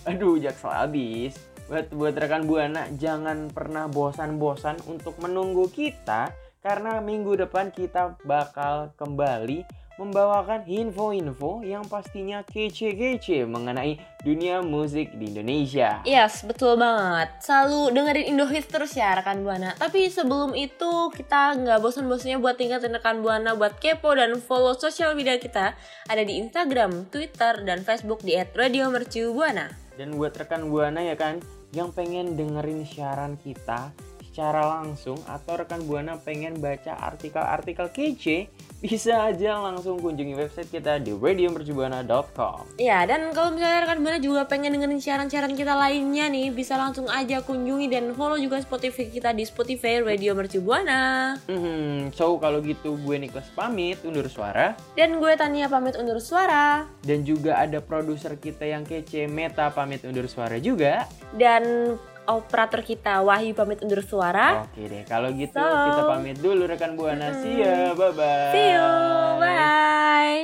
aduh 0.07 0.39
jaksel 0.39 0.71
habis. 0.71 1.35
Buat 1.67 1.91
buat 1.91 2.15
rekan 2.15 2.47
Buana 2.47 2.87
jangan 2.95 3.51
pernah 3.51 3.91
bosan-bosan 3.91 4.79
untuk 4.87 5.19
menunggu 5.19 5.67
kita 5.75 6.31
karena 6.63 7.03
minggu 7.03 7.35
depan 7.35 7.75
kita 7.75 8.15
bakal 8.23 8.95
kembali 8.95 9.67
membawakan 10.01 10.65
info-info 10.65 11.61
yang 11.61 11.85
pastinya 11.85 12.41
kece-kece 12.41 13.45
mengenai 13.45 14.01
dunia 14.25 14.65
musik 14.65 15.13
di 15.21 15.29
Indonesia. 15.29 16.01
Yes, 16.09 16.41
betul 16.41 16.81
banget. 16.81 17.29
Selalu 17.45 17.93
dengerin 17.93 18.27
Indohits 18.33 18.73
terus 18.73 18.97
ya 18.97 19.13
rekan 19.13 19.45
Buana. 19.45 19.77
Tapi 19.77 20.09
sebelum 20.09 20.57
itu 20.57 21.13
kita 21.13 21.61
nggak 21.61 21.85
bosan-bosannya 21.85 22.41
buat 22.41 22.57
tingkatin 22.57 22.97
rekan 22.97 23.21
Buana 23.21 23.53
buat 23.53 23.77
kepo 23.77 24.17
dan 24.17 24.41
follow 24.41 24.73
sosial 24.73 25.13
media 25.13 25.37
kita 25.37 25.77
ada 26.09 26.23
di 26.25 26.41
Instagram, 26.41 27.13
Twitter, 27.13 27.61
dan 27.69 27.85
Facebook 27.85 28.25
di 28.25 28.41
@radiomercubuana. 28.41 29.69
Dan 30.01 30.17
buat 30.17 30.33
rekan 30.33 30.73
Buana 30.73 31.05
ya 31.05 31.13
kan 31.13 31.45
yang 31.77 31.93
pengen 31.93 32.35
dengerin 32.41 32.89
siaran 32.89 33.37
kita 33.37 33.93
secara 34.41 34.81
langsung 34.81 35.21
atau 35.29 35.61
rekan 35.61 35.85
Buana 35.85 36.17
pengen 36.17 36.57
baca 36.65 36.97
artikel-artikel 36.97 37.93
kece, 37.93 38.49
bisa 38.81 39.29
aja 39.29 39.61
langsung 39.61 40.01
kunjungi 40.01 40.33
website 40.33 40.73
kita 40.73 40.97
di 40.97 41.13
radiomercubuana.com. 41.13 42.81
Ya, 42.81 43.05
dan 43.05 43.37
kalau 43.37 43.53
misalnya 43.53 43.85
rekan 43.85 44.01
Buana 44.01 44.17
juga 44.17 44.49
pengen 44.49 44.73
dengerin 44.73 44.97
siaran-siaran 44.97 45.53
kita 45.53 45.77
lainnya 45.77 46.33
nih, 46.33 46.49
bisa 46.57 46.81
langsung 46.81 47.05
aja 47.13 47.45
kunjungi 47.45 47.93
dan 47.93 48.17
follow 48.17 48.41
juga 48.41 48.65
Spotify 48.65 49.13
kita 49.13 49.37
di 49.37 49.45
Spotify 49.45 50.01
Radio 50.01 50.33
Mercu 50.33 50.65
Buana. 50.65 51.37
Hmm, 51.45 52.09
so 52.17 52.41
kalau 52.41 52.65
gitu 52.65 52.97
gue 52.97 53.21
Niklas 53.21 53.53
pamit 53.53 54.01
undur 54.09 54.25
suara 54.33 54.73
Dan 54.97 55.21
gue 55.21 55.37
Tania 55.37 55.69
pamit 55.69 56.01
undur 56.01 56.17
suara. 56.17 56.89
dan 57.05 57.29
juga 57.29 57.61
ada 57.61 57.85
produser 57.85 58.41
kita 58.41 58.65
yang 58.65 58.89
kece 58.89 59.29
Meta 59.29 59.69
pamit 59.69 60.01
undur 60.09 60.25
suara 60.33 60.57
juga. 60.57 61.05
Dan 61.37 61.93
operator 62.33 62.81
kita 62.81 63.21
Wahyu 63.21 63.53
pamit 63.53 63.83
undur 63.83 64.01
suara. 64.01 64.67
Oke 64.69 64.87
deh, 64.87 65.03
kalau 65.05 65.33
gitu 65.33 65.57
So- 65.57 65.87
kita 65.89 66.03
pamit 66.07 66.37
dulu 66.39 66.67
rekan 66.67 66.95
Buana. 66.95 67.35
See 67.35 67.61
ya, 67.61 67.91
bye-bye. 67.93 68.53
See 68.53 68.69
you, 68.71 68.89
bye. 69.39 70.39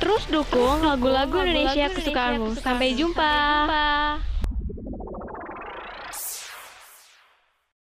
Terus 0.00 0.22
dukung 0.26 0.80
lagu-lagu 0.80 1.36
Indonesia 1.38 1.92
kesukaanmu. 1.92 2.56
Sampai 2.56 2.96
jumpa. 2.96 4.29